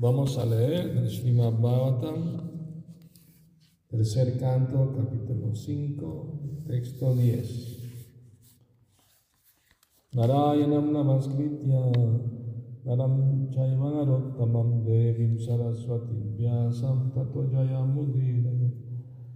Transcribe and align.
Vamos 0.00 0.38
a 0.38 0.46
leer 0.46 0.96
el 0.96 1.10
Srimad 1.10 1.54
Bhagavatam, 1.54 2.38
tercer 3.88 4.38
canto, 4.38 4.92
capítulo 4.94 5.52
5, 5.52 6.64
texto 6.68 7.16
10. 7.16 7.78
Narayanam 10.14 10.92
namaskritya 10.92 11.90
naram 12.86 13.50
chaiva 13.50 13.90
narottamam 13.90 14.84
devim 14.84 15.36
saraswati 15.36 16.14
vyasam 16.38 17.10
tato 17.12 17.42
jayamudiraya 17.50 18.70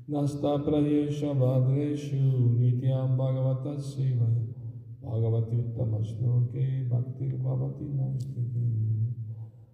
nasta 0.06 0.62
prayesha 0.62 1.34
vadreshu 1.34 2.54
nityam 2.54 3.16
bhagavata 3.18 3.74
sevaya 3.82 4.46
bhagavati 5.02 5.56
uttamasloke 5.58 6.86
bhaktir 6.88 7.32
bhavati 7.42 7.84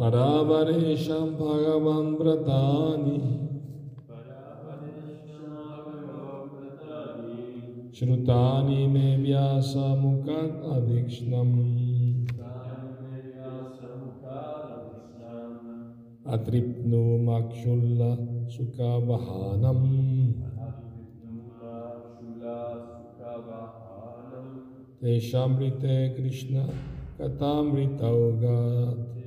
Paravaresham 0.00 1.36
Bhagavan 1.36 2.16
Vratani. 2.16 3.20
Shrutani 7.92 8.88
me 8.88 9.20
vyasa 9.20 9.92
mukhat 10.00 10.56
adikshnam. 10.72 11.52
Atripnu 16.24 17.20
makshulla 17.28 18.16
sukavahanam. 18.48 19.84
Teshamrite 25.02 26.16
Krishna 26.16 26.64
katamritaugat. 27.18 29.19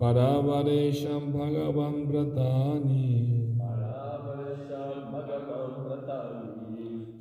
Paravaresham 0.00 1.30
Bhagavan 1.32 2.10
Vratani. 2.10 3.54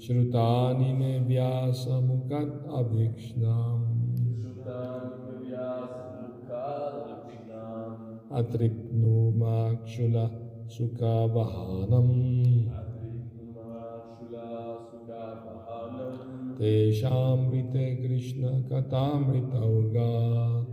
Shrutani 0.01 0.89
me 0.97 1.19
vyasa 1.21 2.01
mukhat 2.01 2.49
avikshnam. 2.65 3.81
Atripnu 8.31 9.37
makshula 9.37 10.25
sukavahanam. 10.67 12.09
Teshamrite 16.57 17.85
Krishna 18.01 18.51
katamritaugat. 18.67 19.13
Paravaresham 20.01 20.72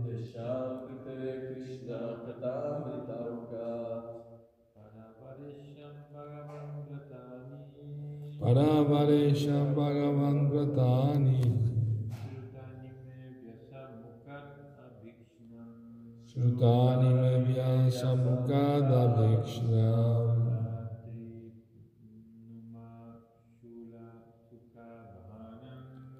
Shrutani 16.27 17.11
me 17.21 17.33
vyasa 17.47 18.11
mukhat 18.15 18.91
avikshnam. 19.03 20.35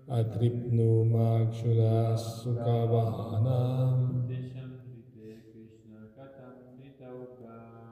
Atripnu 0.08 0.92
makshula 1.12 2.16
sukavahanam. 2.16 4.00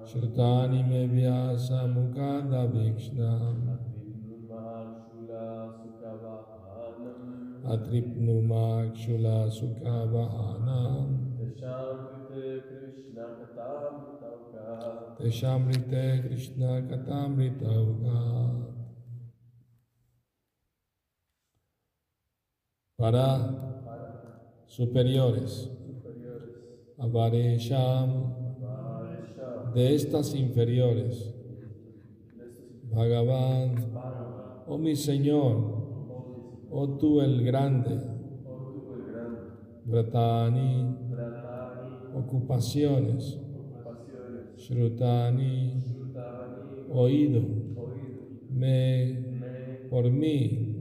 Shrutani 0.04 0.80
me 0.88 1.06
vyasa 1.06 1.86
mukhat 1.88 2.50
avikshnam. 2.50 3.78
Atripnu 7.64 8.42
makshula 8.42 9.38
sukavahanam. 9.48 11.08
Teshamrite 15.18 16.06
Krishna 16.28 16.82
katamritaugat. 16.88 18.71
Para 23.02 23.50
superiores. 24.68 25.68
Avaresham 26.96 28.32
de 29.74 29.96
estas 29.96 30.36
inferiores. 30.36 31.34
Bhagavan, 32.92 33.74
oh 34.68 34.78
mi 34.78 34.94
Señor, 34.94 35.56
oh 36.70 36.96
tú 37.00 37.20
el 37.20 37.44
grande. 37.44 37.98
Vratani, 39.84 40.96
ocupaciones. 42.14 43.36
Shrutani, 44.58 45.82
oído. 46.88 47.42
Me, 48.48 49.88
por 49.90 50.08
mí. 50.08 50.78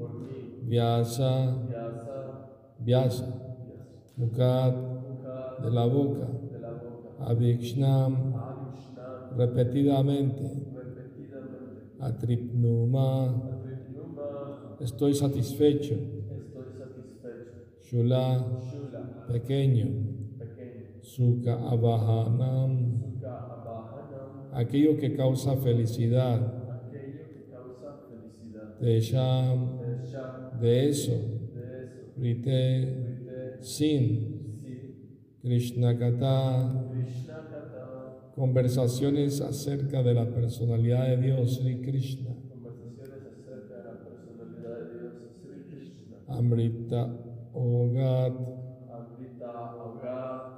Vyasa, 0.61 1.70
Vyasa, 2.83 3.27
Mukhat, 4.17 4.75
de 5.61 5.69
la 5.69 5.85
boca. 5.85 6.27
Avikshnam, 7.19 8.33
repetidamente. 9.37 10.67
Atripnuma, 11.99 13.33
estoy 14.79 15.13
satisfecho. 15.13 15.95
Shula, 17.83 18.43
pequeño. 19.27 20.11
Sukha 21.01 21.55
Avahanam, 21.69 23.01
aquello 24.53 24.97
que 24.97 25.15
causa 25.15 25.57
felicidad. 25.57 26.39
Tesham, 28.79 29.79
de 30.59 30.89
eso. 30.89 31.40
Rite, 32.21 33.57
sin. 33.61 34.41
Krishna 35.41 35.97
Kata, 35.97 36.85
conversaciones 38.35 39.41
acerca 39.41 40.03
de 40.03 40.13
la 40.13 40.29
personalidad 40.29 41.07
de 41.07 41.17
Dios, 41.17 41.55
Sri 41.55 41.81
Krishna. 41.81 42.35
Amrita 46.27 47.11
Ogat 47.53 48.33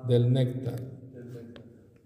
del 0.08 0.34
néctar. 0.34 0.82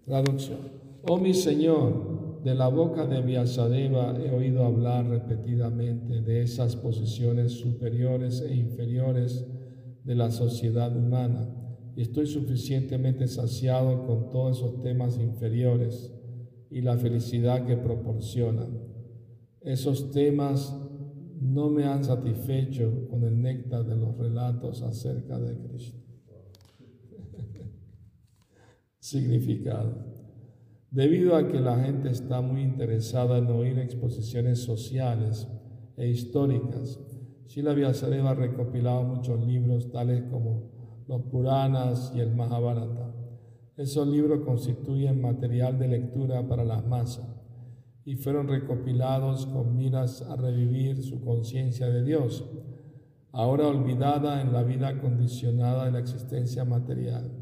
Traducción. 0.04 0.58
Oh 1.02 1.18
mi 1.18 1.34
Señor, 1.34 2.17
de 2.44 2.54
la 2.54 2.68
boca 2.68 3.06
de 3.06 3.20
Vyasadeva 3.20 4.16
he 4.18 4.30
oído 4.30 4.64
hablar 4.64 5.08
repetidamente 5.08 6.20
de 6.20 6.42
esas 6.42 6.76
posiciones 6.76 7.52
superiores 7.52 8.40
e 8.40 8.54
inferiores 8.54 9.44
de 10.04 10.14
la 10.14 10.30
sociedad 10.30 10.96
humana 10.96 11.54
y 11.96 12.02
estoy 12.02 12.26
suficientemente 12.26 13.26
saciado 13.26 14.06
con 14.06 14.30
todos 14.30 14.58
esos 14.58 14.80
temas 14.82 15.18
inferiores 15.18 16.14
y 16.70 16.80
la 16.80 16.96
felicidad 16.96 17.66
que 17.66 17.76
proporcionan. 17.76 18.78
Esos 19.60 20.10
temas 20.12 20.74
no 21.40 21.70
me 21.70 21.84
han 21.84 22.04
satisfecho 22.04 23.08
con 23.10 23.24
el 23.24 23.40
néctar 23.40 23.84
de 23.84 23.96
los 23.96 24.16
relatos 24.16 24.82
acerca 24.82 25.38
de 25.38 25.56
Cristo. 25.58 25.98
significado. 29.00 30.17
Debido 30.90 31.36
a 31.36 31.46
que 31.46 31.60
la 31.60 31.78
gente 31.78 32.08
está 32.08 32.40
muy 32.40 32.62
interesada 32.62 33.36
en 33.36 33.48
oír 33.48 33.78
exposiciones 33.78 34.62
sociales 34.62 35.46
e 35.98 36.08
históricas, 36.08 36.98
Shila 37.46 37.74
Vyasadeva 37.74 38.30
ha 38.30 38.34
recopilado 38.34 39.02
muchos 39.02 39.44
libros 39.44 39.90
tales 39.92 40.22
como 40.30 40.70
los 41.06 41.22
Puranas 41.24 42.10
y 42.14 42.20
el 42.20 42.34
Mahabharata. 42.34 43.14
Esos 43.76 44.08
libros 44.08 44.40
constituyen 44.46 45.20
material 45.20 45.78
de 45.78 45.88
lectura 45.88 46.48
para 46.48 46.64
las 46.64 46.86
masas 46.86 47.28
y 48.06 48.16
fueron 48.16 48.48
recopilados 48.48 49.44
con 49.44 49.76
miras 49.76 50.22
a 50.22 50.36
revivir 50.36 51.02
su 51.02 51.22
conciencia 51.22 51.90
de 51.90 52.02
Dios, 52.02 52.48
ahora 53.32 53.68
olvidada 53.68 54.40
en 54.40 54.54
la 54.54 54.62
vida 54.62 54.98
condicionada 55.02 55.84
de 55.84 55.92
la 55.92 55.98
existencia 55.98 56.64
material. 56.64 57.37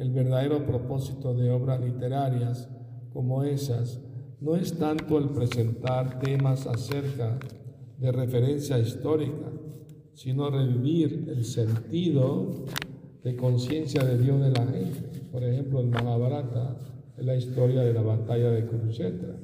El 0.00 0.12
verdadero 0.12 0.64
propósito 0.64 1.34
de 1.34 1.50
obras 1.50 1.78
literarias 1.78 2.70
como 3.12 3.44
esas 3.44 4.00
no 4.40 4.56
es 4.56 4.78
tanto 4.78 5.18
el 5.18 5.28
presentar 5.28 6.20
temas 6.20 6.66
acerca 6.66 7.38
de 7.98 8.10
referencia 8.10 8.78
histórica, 8.78 9.52
sino 10.14 10.48
revivir 10.48 11.26
el 11.28 11.44
sentido 11.44 12.64
de 13.22 13.36
conciencia 13.36 14.02
de 14.02 14.16
Dios 14.16 14.40
de 14.40 14.50
la 14.52 14.66
gente. 14.68 15.20
Por 15.30 15.44
ejemplo, 15.44 15.80
el 15.80 15.88
Mahabharata 15.88 16.78
es 17.18 17.26
la 17.26 17.36
historia 17.36 17.82
de 17.82 17.92
la 17.92 18.00
batalla 18.00 18.52
de 18.52 18.64
Kurukshetra. 18.64 19.38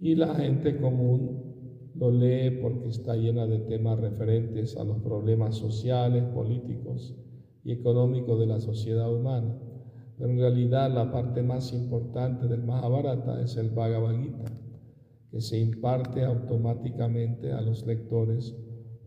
Y 0.00 0.14
la 0.14 0.34
gente 0.34 0.78
común 0.78 1.92
lo 1.94 2.10
lee 2.10 2.58
porque 2.62 2.88
está 2.88 3.16
llena 3.16 3.46
de 3.46 3.58
temas 3.58 4.00
referentes 4.00 4.78
a 4.78 4.84
los 4.84 4.96
problemas 5.02 5.56
sociales, 5.56 6.24
políticos 6.32 7.14
y 7.68 7.72
económicos 7.72 8.40
de 8.40 8.46
la 8.46 8.60
sociedad 8.60 9.12
humana. 9.12 9.54
Pero 10.16 10.30
en 10.30 10.38
realidad 10.38 10.90
la 10.90 11.12
parte 11.12 11.42
más 11.42 11.74
importante 11.74 12.48
del 12.48 12.64
Mahabharata 12.64 13.42
es 13.42 13.58
el 13.58 13.68
Bhagavad 13.68 14.16
Gita, 14.18 14.50
que 15.30 15.42
se 15.42 15.58
imparte 15.60 16.24
automáticamente 16.24 17.52
a 17.52 17.60
los 17.60 17.86
lectores 17.86 18.56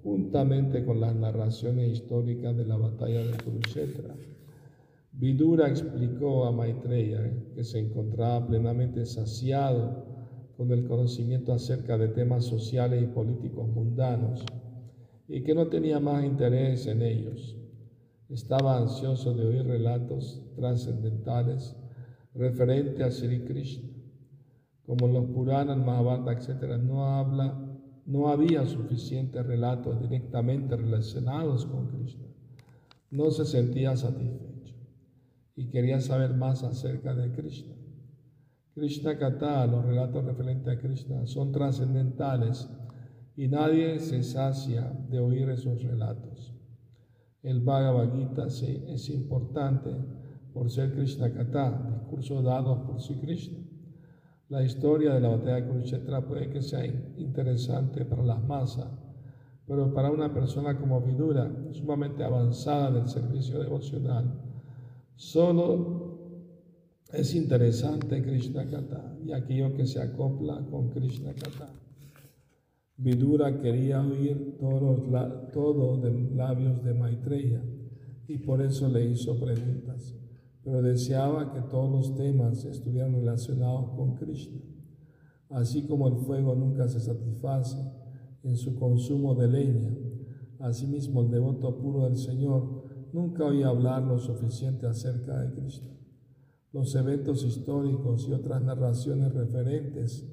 juntamente 0.03 0.85
con 0.85 1.01
las 1.01 1.15
narraciones 1.15 1.91
históricas 1.91 2.55
de 2.55 2.65
la 2.67 2.77
batalla 2.77 3.25
de 3.25 3.35
Kurukshetra. 3.43 4.15
Vidura 5.11 5.67
explicó 5.67 6.45
a 6.45 6.51
Maitreya 6.51 7.33
que 7.55 7.63
se 7.63 7.79
encontraba 7.79 8.45
plenamente 8.45 9.07
saciado 9.07 10.05
con 10.55 10.71
el 10.71 10.87
conocimiento 10.87 11.51
acerca 11.51 11.97
de 11.97 12.09
temas 12.09 12.45
sociales 12.45 13.01
y 13.01 13.07
políticos 13.07 13.67
mundanos 13.69 14.45
y 15.27 15.41
que 15.41 15.55
no 15.55 15.67
tenía 15.67 15.99
más 15.99 16.23
interés 16.23 16.85
en 16.85 17.01
ellos. 17.01 17.57
Estaba 18.31 18.77
ansioso 18.77 19.33
de 19.33 19.45
oír 19.45 19.65
relatos 19.65 20.41
trascendentales 20.55 21.75
referentes 22.33 23.01
a 23.01 23.11
Sri 23.11 23.43
Krishna. 23.43 23.89
Como 24.85 25.07
los 25.07 25.25
Puranas, 25.25 25.77
Mahabharata, 25.77 26.31
etc., 26.31 26.77
no 26.81 27.05
habla 27.05 27.71
no 28.05 28.29
había 28.29 28.65
suficientes 28.65 29.45
relatos 29.45 30.01
directamente 30.01 30.75
relacionados 30.75 31.65
con 31.65 31.87
Krishna. 31.87 32.27
No 33.09 33.31
se 33.31 33.45
sentía 33.45 33.95
satisfecho 33.95 34.75
y 35.55 35.69
quería 35.69 36.01
saber 36.01 36.33
más 36.33 36.63
acerca 36.63 37.13
de 37.13 37.31
Krishna. 37.31 37.75
Krishna 38.73 39.17
Kata, 39.17 39.67
los 39.67 39.85
relatos 39.85 40.25
referentes 40.25 40.67
a 40.67 40.79
Krishna, 40.79 41.25
son 41.27 41.51
trascendentales 41.51 42.69
y 43.35 43.47
nadie 43.47 43.99
se 43.99 44.23
sacia 44.23 44.91
de 45.09 45.19
oír 45.19 45.49
esos 45.49 45.83
relatos. 45.83 46.53
El 47.43 47.61
Bhagavad 47.61 48.13
Gita 48.13 48.49
sí, 48.49 48.83
es 48.87 49.09
importante 49.09 49.89
por 50.53 50.69
ser 50.69 50.93
Krishna 50.93 51.33
Kata, 51.33 51.99
discursos 51.99 52.43
dados 52.43 52.79
por 52.85 53.01
Sri 53.01 53.19
Krishna. 53.19 53.57
La 54.49 54.63
historia 54.63 55.13
de 55.13 55.21
la 55.21 55.29
batalla 55.29 55.55
de 55.55 55.67
Kurukshetra 55.67 56.27
puede 56.27 56.49
que 56.49 56.61
sea 56.61 56.85
interesante 56.85 58.05
para 58.05 58.23
las 58.23 58.43
masas, 58.43 58.89
pero 59.65 59.93
para 59.93 60.11
una 60.11 60.31
persona 60.33 60.77
como 60.77 61.01
Vidura, 61.01 61.51
sumamente 61.71 62.23
avanzada 62.23 62.89
en 62.89 62.95
el 62.97 63.07
servicio 63.07 63.59
devocional, 63.59 64.39
solo 65.15 66.19
es 67.11 67.33
interesante 67.33 68.21
Krishna 68.21 68.69
Kata 68.69 69.17
y 69.25 69.31
aquello 69.31 69.73
que 69.73 69.87
se 69.87 70.01
acopla 70.01 70.63
con 70.69 70.89
Krishna 70.89 71.33
Kata. 71.33 71.73
Vidura 73.01 73.57
quería 73.57 74.01
oír 74.01 74.57
todo 74.59 75.97
de 75.97 76.35
labios 76.35 76.83
de 76.83 76.93
Maitreya 76.93 77.63
y 78.27 78.37
por 78.37 78.61
eso 78.61 78.87
le 78.87 79.05
hizo 79.05 79.39
preguntas 79.39 80.15
pero 80.63 80.81
deseaba 80.81 81.51
que 81.53 81.61
todos 81.61 81.91
los 81.91 82.15
temas 82.15 82.65
estuvieran 82.65 83.13
relacionados 83.13 83.91
con 83.95 84.15
Krishna. 84.15 84.61
Así 85.49 85.87
como 85.87 86.07
el 86.07 86.17
fuego 86.17 86.55
nunca 86.55 86.87
se 86.87 86.99
satisface 86.99 87.77
en 88.43 88.55
su 88.55 88.75
consumo 88.75 89.35
de 89.35 89.47
leña, 89.47 89.97
asimismo 90.59 91.21
el 91.21 91.31
devoto 91.31 91.77
puro 91.77 92.05
del 92.05 92.17
Señor 92.17 92.83
nunca 93.11 93.45
oía 93.45 93.67
hablar 93.67 94.03
lo 94.03 94.19
suficiente 94.19 94.85
acerca 94.85 95.39
de 95.41 95.53
Krishna. 95.53 95.89
Los 96.71 96.95
eventos 96.95 97.43
históricos 97.43 98.27
y 98.29 98.33
otras 98.33 98.61
narraciones 98.61 99.33
referentes 99.33 100.25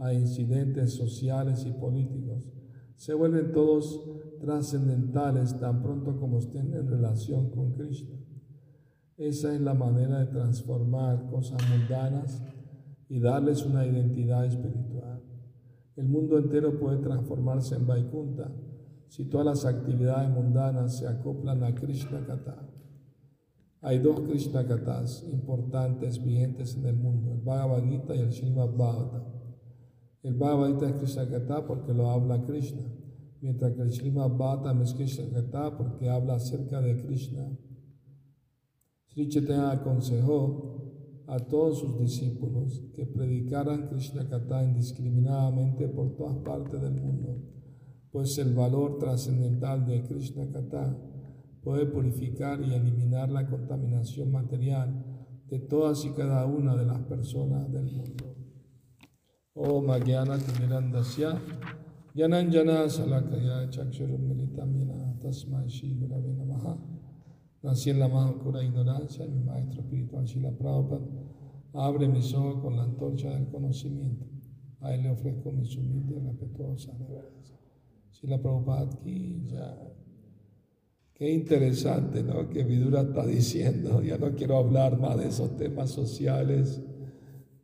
a 0.00 0.12
incidentes 0.12 0.94
sociales 0.94 1.64
y 1.66 1.72
políticos 1.72 2.50
se 2.96 3.14
vuelven 3.14 3.52
todos 3.52 4.04
trascendentales 4.40 5.58
tan 5.58 5.82
pronto 5.82 6.18
como 6.18 6.38
estén 6.38 6.74
en 6.74 6.86
relación 6.86 7.50
con 7.50 7.72
Krishna. 7.72 8.16
Esa 9.16 9.54
es 9.54 9.60
la 9.60 9.74
manera 9.74 10.18
de 10.18 10.26
transformar 10.26 11.28
cosas 11.30 11.60
mundanas 11.70 12.42
y 13.08 13.20
darles 13.20 13.64
una 13.64 13.86
identidad 13.86 14.46
espiritual. 14.46 15.22
El 15.96 16.08
mundo 16.08 16.38
entero 16.38 16.78
puede 16.78 16.98
transformarse 16.98 17.74
en 17.74 17.86
Vaikunta 17.86 18.50
si 19.08 19.24
todas 19.24 19.46
las 19.46 19.64
actividades 19.64 20.30
mundanas 20.30 20.98
se 20.98 21.06
acoplan 21.08 21.62
a 21.64 21.74
Krishna 21.74 22.24
Kata. 22.26 22.68
Hay 23.82 23.98
dos 23.98 24.20
Krishna 24.20 24.66
Katas 24.66 25.24
importantes 25.32 26.22
vigentes 26.22 26.76
en 26.76 26.84
el 26.84 26.96
mundo, 26.96 27.32
el 27.32 27.40
Bhagavad 27.40 27.82
Gita 27.82 28.14
y 28.14 28.20
el 28.20 28.32
Srimad 28.32 28.70
Bhagavatam. 28.76 29.39
El 30.22 30.34
Bhagavad 30.34 30.82
es 30.82 30.92
Krishna 30.96 31.26
Kata 31.30 31.66
porque 31.66 31.94
lo 31.94 32.10
habla 32.10 32.42
Krishna, 32.44 32.82
mientras 33.40 33.72
que 33.72 33.80
el 33.80 33.90
Srimad 33.90 34.82
es 34.82 34.92
Krishna 34.92 35.24
Kata 35.32 35.78
porque 35.78 36.10
habla 36.10 36.34
acerca 36.34 36.82
de 36.82 37.00
Krishna. 37.02 37.56
Sri 39.06 39.28
Chaitanya 39.28 39.70
aconsejó 39.70 41.24
a 41.26 41.38
todos 41.38 41.78
sus 41.78 41.98
discípulos 41.98 42.82
que 42.94 43.06
predicaran 43.06 43.88
Krishna 43.88 44.28
Kata 44.28 44.62
indiscriminadamente 44.62 45.88
por 45.88 46.14
todas 46.16 46.36
partes 46.44 46.82
del 46.82 47.00
mundo, 47.00 47.38
pues 48.12 48.36
el 48.36 48.52
valor 48.52 48.98
trascendental 48.98 49.86
de 49.86 50.02
Krishna 50.02 50.50
Kata 50.50 50.98
puede 51.62 51.86
purificar 51.86 52.60
y 52.60 52.74
eliminar 52.74 53.30
la 53.30 53.48
contaminación 53.48 54.30
material 54.30 55.02
de 55.48 55.60
todas 55.60 56.04
y 56.04 56.10
cada 56.10 56.44
una 56.44 56.76
de 56.76 56.84
las 56.84 57.00
personas 57.04 57.72
del 57.72 57.90
mundo. 57.90 58.29
Oh 59.56 59.82
Magyana 59.82 60.38
Timirandasya 60.38 61.36
Yananjana 62.14 62.86
Salakaya 62.86 63.68
Chakshurum 63.68 64.20
Militam 64.20 65.18
Tasmai 65.18 65.68
Shri 65.68 65.96
Gurave 65.96 66.36
Namaha 66.36 66.78
Nací 67.64 67.90
en 67.90 67.98
la 67.98 68.06
más 68.06 68.30
oscura 68.30 68.62
ignorancia, 68.62 69.26
mi 69.26 69.40
maestro 69.40 69.80
espiritual 69.80 70.24
Shila 70.24 70.52
Prabhupada 70.52 71.04
abre 71.74 72.06
mis 72.06 72.32
ojos 72.32 72.62
con 72.62 72.76
la 72.76 72.84
antorcha 72.84 73.30
del 73.30 73.48
conocimiento. 73.48 74.24
A 74.80 74.94
él 74.94 75.02
le 75.02 75.10
ofrezco 75.10 75.50
mis 75.50 75.76
humildes 75.76 76.16
y 76.16 76.26
respetuosas 76.26 76.98
reverencias. 76.98 77.58
Shila 78.12 78.40
Prabhupada 78.40 78.88
aquí 78.88 79.46
ya. 79.48 79.76
Qué 81.12 81.28
interesante, 81.28 82.22
¿no? 82.22 82.48
Que 82.48 82.62
Vidura 82.62 83.02
está 83.02 83.26
diciendo, 83.26 84.00
ya 84.00 84.16
no 84.16 84.32
quiero 84.34 84.56
hablar 84.56 84.98
más 84.98 85.18
de 85.18 85.26
esos 85.26 85.56
temas 85.56 85.90
sociales, 85.90 86.80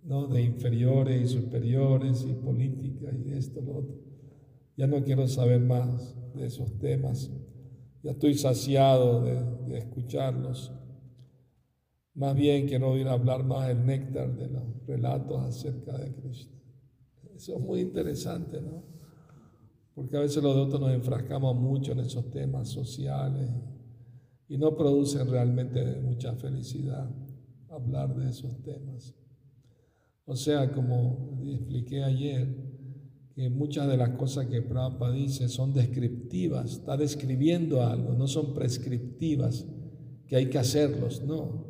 ¿no? 0.06 0.26
De 0.26 0.42
inferiores 0.42 1.22
y 1.22 1.34
superiores 1.34 2.24
y 2.26 2.32
política 2.32 3.10
y 3.12 3.32
esto, 3.32 3.60
lo 3.60 3.76
otro. 3.76 3.94
Ya 4.76 4.86
no 4.86 5.04
quiero 5.04 5.28
saber 5.28 5.60
más 5.60 6.16
de 6.34 6.46
esos 6.46 6.78
temas 6.78 7.30
ya 8.06 8.12
estoy 8.12 8.34
saciado 8.34 9.22
de, 9.22 9.78
escucharlos. 9.78 10.72
Más 12.14 12.36
bien 12.36 12.68
quiero 12.68 12.90
oír 12.92 13.08
hablar 13.08 13.42
más 13.44 13.68
el 13.68 13.84
néctar 13.84 14.32
de 14.36 14.46
los 14.48 14.62
relatos 14.86 15.42
acerca 15.42 15.98
de 15.98 16.14
Cristo. 16.14 16.54
Eso 17.34 17.56
es 17.56 17.60
muy 17.60 17.80
interesante, 17.80 18.62
¿no? 18.62 18.84
Porque 19.92 20.16
a 20.16 20.20
veces 20.20 20.40
los 20.40 20.54
otros 20.54 20.80
nos 20.80 20.92
enfrascamos 20.92 21.56
mucho 21.56 21.92
en 21.92 21.98
esos 21.98 22.30
temas 22.30 22.68
sociales 22.68 23.50
y 24.48 24.56
no 24.56 24.76
producen 24.76 25.28
realmente 25.28 26.00
mucha 26.00 26.32
felicidad 26.36 27.10
hablar 27.68 28.14
de 28.14 28.30
esos 28.30 28.62
temas. 28.62 29.16
O 30.26 30.34
sea, 30.34 30.72
como 30.72 31.40
expliqué 31.46 32.02
ayer, 32.02 32.66
que 33.36 33.48
muchas 33.48 33.86
de 33.86 33.96
las 33.96 34.10
cosas 34.10 34.46
que 34.46 34.60
Prabhupada 34.60 35.12
dice 35.12 35.48
son 35.48 35.72
descriptivas, 35.72 36.72
está 36.72 36.96
describiendo 36.96 37.82
algo, 37.82 38.12
no 38.14 38.26
son 38.26 38.52
prescriptivas, 38.52 39.66
que 40.26 40.36
hay 40.36 40.46
que 40.50 40.58
hacerlos, 40.58 41.22
no. 41.22 41.66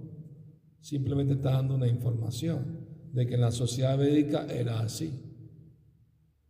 simplemente 0.81 1.35
está 1.35 1.51
dando 1.51 1.75
una 1.75 1.87
información 1.87 2.87
de 3.13 3.27
que 3.27 3.35
en 3.35 3.43
la 3.43 3.51
sociedad 3.51 3.99
védica 3.99 4.47
era 4.47 4.81
así. 4.81 5.13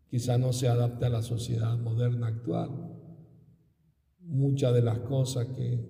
Quizá 0.08 0.38
no 0.38 0.52
se 0.52 0.68
adapte 0.68 1.06
a 1.06 1.10
la 1.10 1.22
sociedad 1.22 1.76
moderna 1.78 2.28
actual. 2.28 2.70
Muchas 4.20 4.74
de 4.74 4.82
las 4.82 5.00
cosas 5.00 5.46
que, 5.46 5.88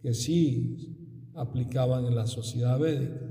que 0.00 0.14
sí 0.14 1.30
aplicaban 1.34 2.04
en 2.04 2.14
la 2.14 2.26
sociedad 2.26 2.78
védica. 2.78 3.30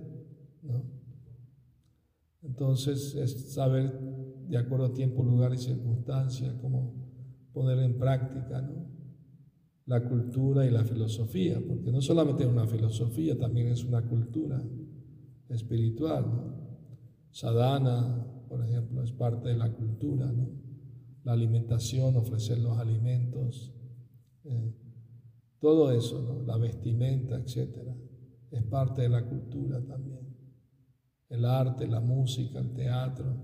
Entonces 2.60 3.16
es 3.16 3.54
saber 3.54 3.98
de 4.50 4.58
acuerdo 4.58 4.88
a 4.88 4.94
tiempo, 4.94 5.24
lugar 5.24 5.54
y 5.54 5.58
circunstancias 5.58 6.58
cómo 6.62 6.94
poner 7.54 7.80
en 7.80 7.98
práctica 7.98 8.70
la 9.86 10.04
cultura 10.04 10.66
y 10.66 10.70
la 10.70 10.84
filosofía, 10.84 11.58
porque 11.66 11.90
no 11.90 12.02
solamente 12.02 12.44
es 12.44 12.50
una 12.50 12.68
filosofía, 12.68 13.38
también 13.38 13.70
es 13.70 13.86
una 13.86 14.02
cultura 14.02 14.62
espiritual. 15.48 16.26
Sadhana, 17.32 18.28
por 18.50 18.62
ejemplo, 18.66 19.04
es 19.04 19.14
parte 19.14 19.48
de 19.48 19.56
la 19.56 19.72
cultura, 19.72 20.30
la 21.24 21.32
alimentación, 21.32 22.18
ofrecer 22.18 22.60
los 22.60 22.78
alimentos, 22.78 23.74
eh, 24.44 24.76
todo 25.62 25.94
eso, 25.94 26.44
la 26.46 26.58
vestimenta, 26.58 27.38
etcétera, 27.38 27.96
es 28.52 28.64
parte 28.64 29.04
de 29.04 29.10
la 29.10 29.24
cultura 29.24 29.82
también. 29.86 30.19
El 31.30 31.46
arte, 31.46 31.88
la 31.88 32.00
música, 32.00 32.60
el 32.60 32.74
teatro, 32.74 33.36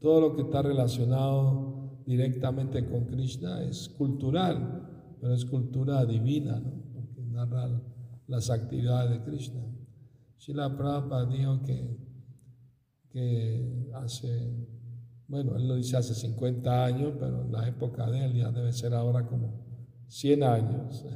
todo 0.00 0.20
lo 0.20 0.36
que 0.36 0.42
está 0.42 0.62
relacionado 0.62 2.02
directamente 2.06 2.86
con 2.86 3.06
Krishna 3.06 3.62
es 3.62 3.88
cultural, 3.88 5.16
pero 5.20 5.34
es 5.34 5.44
cultura 5.44 6.04
divina, 6.04 6.62
porque 6.92 7.22
narra 7.22 7.70
las 8.26 8.50
actividades 8.50 9.10
de 9.10 9.24
Krishna. 9.24 9.62
Srila 10.36 10.76
Prabhupada 10.76 11.26
dijo 11.26 11.62
que, 11.62 11.96
que 13.08 13.90
hace, 13.94 14.68
bueno, 15.26 15.56
él 15.56 15.66
lo 15.66 15.76
dice 15.76 15.96
hace 15.96 16.14
50 16.14 16.84
años, 16.84 17.14
pero 17.18 17.42
en 17.42 17.52
la 17.52 17.66
época 17.66 18.10
de 18.10 18.26
él 18.26 18.34
ya 18.34 18.50
debe 18.50 18.72
ser 18.72 18.92
ahora 18.94 19.26
como 19.26 19.64
100 20.08 20.42
años. 20.42 21.06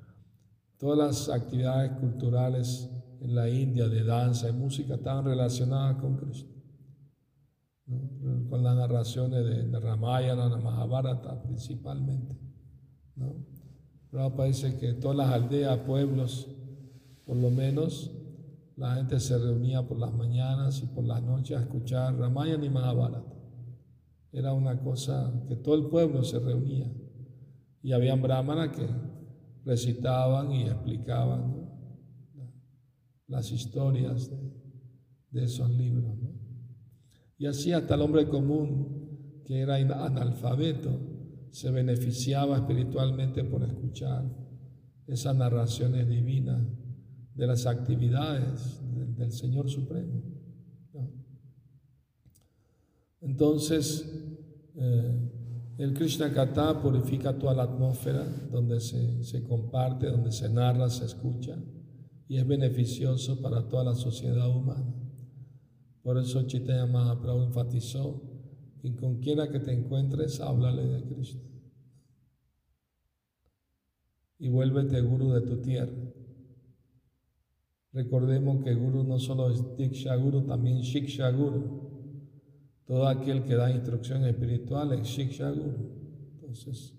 Todas 0.78 0.98
las 0.98 1.28
actividades 1.28 1.92
culturales 2.00 2.90
en 3.20 3.34
la 3.34 3.48
India 3.48 3.88
de 3.88 4.04
danza 4.04 4.48
y 4.48 4.52
música 4.52 4.94
estaban 4.94 5.24
relacionadas 5.24 5.96
con 5.96 6.16
Krishna 6.16 6.60
con 8.48 8.62
las 8.62 8.76
narraciones 8.76 9.44
de, 9.44 9.80
Ramayana, 9.80 10.48
de 10.48 10.62
Mahabharata 10.62 11.42
principalmente. 11.42 12.36
¿no? 13.16 13.34
Prabhupada 14.10 14.48
dice 14.48 14.76
que 14.78 14.94
todas 14.94 15.16
las 15.16 15.30
aldeas, 15.30 15.78
pueblos, 15.78 16.48
por 17.24 17.36
lo 17.36 17.50
menos, 17.50 18.10
la 18.76 18.94
gente 18.94 19.20
se 19.20 19.38
reunía 19.38 19.86
por 19.86 19.98
las 19.98 20.12
mañanas 20.12 20.82
y 20.82 20.86
por 20.86 21.04
las 21.04 21.22
noches 21.22 21.58
a 21.58 21.62
escuchar 21.62 22.16
Ramayana 22.16 22.64
y 22.64 22.70
Mahabharata. 22.70 23.34
Era 24.32 24.52
una 24.52 24.80
cosa 24.80 25.32
que 25.48 25.56
todo 25.56 25.74
el 25.74 25.86
pueblo 25.86 26.22
se 26.24 26.38
reunía. 26.38 26.90
Y 27.82 27.92
habían 27.92 28.22
brahmanas 28.22 28.76
que 28.76 28.88
recitaban 29.64 30.52
y 30.52 30.62
explicaban 30.64 31.59
las 33.30 33.50
historias 33.52 34.30
de, 35.30 35.44
esos 35.44 35.70
libros. 35.70 36.18
Y 37.38 37.46
así 37.46 37.72
hasta 37.72 37.94
el 37.94 38.02
hombre 38.02 38.28
común, 38.28 39.42
que 39.46 39.60
era 39.60 39.76
analfabeto, 39.76 40.90
se 41.50 41.70
beneficiaba 41.70 42.56
espiritualmente 42.56 43.42
por 43.44 43.62
escuchar 43.62 44.24
esas 45.06 45.34
narraciones 45.34 46.08
divinas 46.08 46.62
de 47.34 47.46
las 47.46 47.66
actividades 47.66 48.80
del, 49.16 49.32
Señor 49.32 49.70
Supremo. 49.70 50.22
Entonces, 53.20 54.06
eh, 54.76 55.30
el 55.78 55.94
Krishna 55.94 56.32
Kata 56.32 56.80
purifica 56.82 57.38
toda 57.38 57.54
la 57.54 57.62
atmósfera 57.62 58.24
donde 58.50 58.80
se, 58.80 59.42
comparte, 59.44 60.08
donde 60.08 60.32
se 60.32 60.48
narra, 60.48 60.90
se 60.90 61.06
escucha, 61.06 61.56
y 62.30 62.36
es 62.36 62.46
beneficioso 62.46 63.42
para 63.42 63.66
toda 63.66 63.82
la 63.82 63.94
sociedad 63.96 64.48
humana. 64.48 64.94
Por 66.00 66.16
eso 66.16 66.44
Chaitanya 66.44 66.86
Mahaprabhu 66.86 67.42
enfatizó 67.42 68.22
que 68.80 68.94
con 68.94 69.18
quiera 69.18 69.50
que 69.50 69.58
te 69.58 69.72
encuentres, 69.72 70.40
háblale 70.40 70.86
de 70.86 71.02
Cristo. 71.08 71.44
Y 74.38 74.48
vuélvete 74.48 75.00
guru 75.00 75.32
de 75.32 75.40
tu 75.40 75.60
tierra. 75.60 75.92
Recordemos 77.92 78.62
que 78.62 78.74
guru 78.74 79.02
no 79.02 79.18
solo 79.18 79.50
es 79.50 79.76
Diksha 79.76 80.14
Guru, 80.14 80.46
también 80.46 80.82
Shiksha 80.82 81.32
Guru. 81.32 81.90
Todo 82.86 83.08
aquel 83.08 83.42
que 83.42 83.56
da 83.56 83.72
instrucción 83.72 84.24
espiritual 84.24 84.92
es 84.92 85.02
Shiksha 85.08 85.50
Guru. 85.50 86.30
Entonces, 86.34 86.94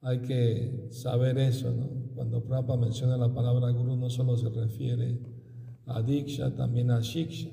hay 0.00 0.20
que 0.22 0.88
saber 0.90 1.36
eso, 1.36 1.70
¿no? 1.70 2.07
Cuando 2.18 2.42
Prabhupada 2.42 2.80
menciona 2.80 3.16
la 3.16 3.32
palabra 3.32 3.70
guru, 3.70 3.94
no 3.94 4.10
solo 4.10 4.36
se 4.36 4.48
refiere 4.48 5.20
a 5.86 6.02
Diksha, 6.02 6.52
también 6.52 6.90
a 6.90 6.98
Shiksha 7.00 7.48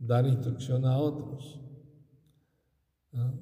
dar 0.00 0.26
instrucción 0.26 0.84
a 0.84 0.98
otros. 0.98 1.60
¿no? 3.12 3.38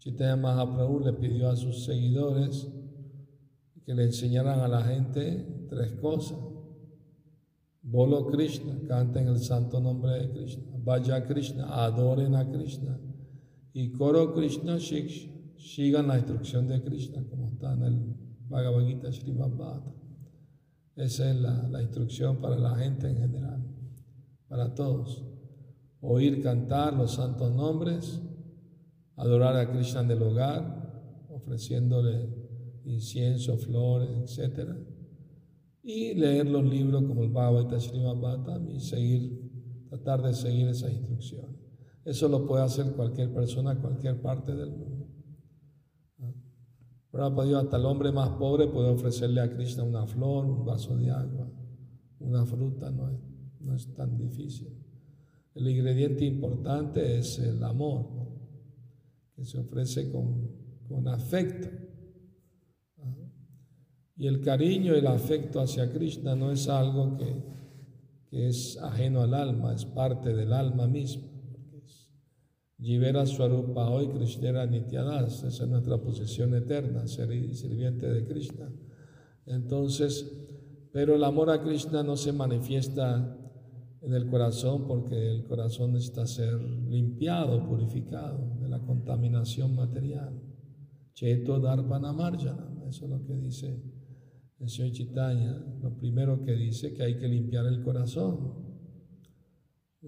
Chaitanya 0.00 0.34
Mahaprabhu 0.34 0.98
le 1.04 1.12
pidió 1.12 1.50
a 1.50 1.54
sus 1.54 1.84
seguidores 1.84 2.66
que 3.84 3.94
le 3.94 4.06
enseñaran 4.06 4.58
a 4.58 4.66
la 4.66 4.82
gente 4.82 5.66
tres 5.70 5.92
cosas. 5.92 6.36
Bolo 7.80 8.26
Krishna, 8.26 8.76
canten 8.88 9.28
el 9.28 9.38
santo 9.38 9.78
nombre 9.78 10.14
de 10.14 10.30
Krishna. 10.32 10.64
Vaya 10.82 11.24
Krishna, 11.24 11.84
adoren 11.84 12.34
a 12.34 12.50
Krishna. 12.50 12.98
Y 13.72 13.92
coro 13.92 14.34
Krishna 14.34 14.78
Shiksha, 14.78 15.30
sigan 15.56 16.08
la 16.08 16.16
instrucción 16.16 16.66
de 16.66 16.82
Krishna, 16.82 17.22
como 17.30 17.52
está 17.52 17.72
en 17.74 17.82
el 17.84 18.27
Bhagavad 18.48 18.86
Gita 18.86 19.12
Srimad 19.12 19.82
Esa 20.96 21.30
es 21.30 21.36
la, 21.36 21.82
instrucción 21.82 22.40
para 22.40 22.56
la 22.56 22.76
gente 22.76 23.08
en 23.08 23.16
general, 23.16 23.64
para 24.48 24.74
todos 24.74 25.24
oír 26.00 26.42
cantar 26.42 26.94
los 26.94 27.12
santos 27.12 27.54
nombres, 27.54 28.22
adorar 29.16 29.56
a 29.56 29.70
Krishna 29.70 30.00
en 30.02 30.10
el 30.12 30.22
hogar, 30.22 31.26
ofreciéndole 31.28 32.28
incienso, 32.84 33.58
flores, 33.58 34.38
etc. 34.38 34.70
Y 35.82 36.14
leer 36.14 36.46
los 36.46 36.64
libros 36.64 37.02
como 37.04 37.22
el 37.22 37.30
Bhagavad 37.30 37.68
Gita 37.68 38.60
y 38.70 38.80
seguir, 38.80 39.86
tratar 39.88 40.22
de 40.22 40.34
seguir 40.34 40.68
esas 40.68 40.92
instrucciones. 40.92 41.58
Eso 42.04 42.28
lo 42.28 42.46
puede 42.46 42.62
hacer 42.62 42.92
cualquier 42.92 43.32
persona 43.34 43.78
cualquier 43.80 44.22
parte 44.22 44.54
del 44.54 44.70
mundo. 44.70 44.97
Prabhupada 47.18 47.48
Dios, 47.48 47.64
hasta 47.64 47.78
el 47.78 47.84
hombre 47.84 48.12
más 48.12 48.28
pobre 48.38 48.68
puede 48.68 48.90
ofrecerle 48.90 49.40
a 49.40 49.52
Krishna 49.52 49.82
una 49.82 50.06
flor, 50.06 50.46
un 50.46 50.64
vaso 50.64 50.96
de 50.96 51.10
agua, 51.10 51.50
una 52.20 52.46
fruta, 52.46 52.92
no 52.92 53.10
es, 53.10 53.18
no 53.58 53.74
es 53.74 53.92
tan 53.92 54.16
difícil. 54.16 54.68
El 55.52 55.66
ingrediente 55.66 56.24
importante 56.24 57.18
es 57.18 57.40
el 57.40 57.60
amor, 57.64 58.06
que 59.34 59.44
se 59.44 59.58
ofrece 59.58 60.12
con, 60.12 61.08
afecto. 61.08 61.68
Y 64.16 64.28
el 64.28 64.40
cariño 64.40 64.94
y 64.94 64.98
el 64.98 65.08
afecto 65.08 65.60
hacia 65.60 65.92
Krishna 65.92 66.36
no 66.36 66.52
es 66.52 66.68
algo 66.68 67.16
que, 67.16 67.42
es 68.30 68.78
ajeno 68.80 69.22
al 69.22 69.34
alma, 69.34 69.74
es 69.74 69.84
parte 69.84 70.32
del 70.32 70.52
alma 70.52 70.86
misma. 70.86 71.27
Jivera 72.80 73.26
Swarupa 73.26 73.90
hoy 73.90 74.08
Krishnera 74.08 74.64
Nityadas, 74.64 75.42
esa 75.42 75.64
es 75.64 75.68
nuestra 75.68 75.98
posición 75.98 76.54
eterna, 76.54 77.08
ser 77.08 77.28
sirviente 77.56 78.08
de 78.08 78.24
Krishna. 78.24 78.72
Entonces, 79.46 80.30
pero 80.92 81.16
el 81.16 81.24
amor 81.24 81.50
a 81.50 81.60
Krishna 81.60 82.04
no 82.04 82.16
se 82.16 82.32
manifiesta 82.32 83.36
en 84.00 84.14
el 84.14 84.28
corazón 84.28 84.86
porque 84.86 85.28
el 85.28 85.44
corazón 85.44 85.94
necesita 85.94 86.24
ser 86.26 86.54
limpiado, 86.62 87.66
purificado 87.66 88.56
de 88.60 88.68
la 88.68 88.78
contaminación 88.78 89.74
material. 89.74 90.40
Cheto 91.14 91.58
Darpana 91.58 92.12
Marjana, 92.12 92.68
eso 92.88 93.06
es 93.06 93.10
lo 93.10 93.24
que 93.24 93.34
dice 93.34 93.82
el 94.60 94.68
Señor 94.68 94.92
Chitaña. 94.92 95.64
Lo 95.82 95.96
primero 95.96 96.44
que 96.44 96.52
dice 96.52 96.94
que 96.94 97.02
hay 97.02 97.18
que 97.18 97.26
limpiar 97.26 97.66
el 97.66 97.82
corazón. 97.82 98.67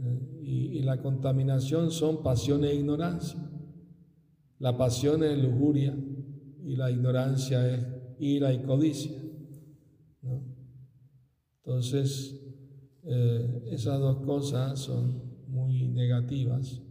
Eh, 0.02 0.40
y, 0.42 0.82
la 0.82 1.00
contaminación 1.02 1.90
son 1.90 2.22
pasión 2.22 2.64
e 2.64 2.74
ignorancia. 2.74 3.38
La 4.58 4.76
pasión 4.76 5.22
es 5.22 5.38
lujuria 5.38 5.96
y 6.64 6.76
la 6.76 6.90
ignorancia 6.90 7.68
es 7.72 7.86
ira 8.18 8.52
y 8.52 8.62
codicia. 8.62 9.16
¿no? 10.22 10.42
Entonces, 11.58 12.40
eh, 13.04 13.62
esas 13.70 14.00
dos 14.00 14.24
cosas 14.24 14.78
son 14.78 15.22
muy 15.48 15.88
negativas 15.88 16.82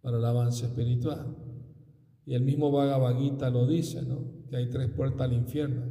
para 0.00 0.18
el 0.18 0.24
avance 0.24 0.66
espiritual. 0.66 1.36
Y 2.26 2.34
el 2.34 2.42
mismo 2.42 2.70
Bhagavad 2.70 3.18
lo 3.52 3.66
dice, 3.66 4.02
¿no? 4.02 4.46
Que 4.48 4.56
hay 4.56 4.70
tres 4.70 4.88
puertas 4.90 5.22
al 5.22 5.34
infierno. 5.34 5.82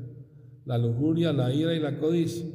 La 0.65 0.77
lujuria, 0.77 1.31
la 1.31 1.53
ira 1.53 1.75
y 1.75 1.79
la 1.79 1.97
codicia. 1.99 2.45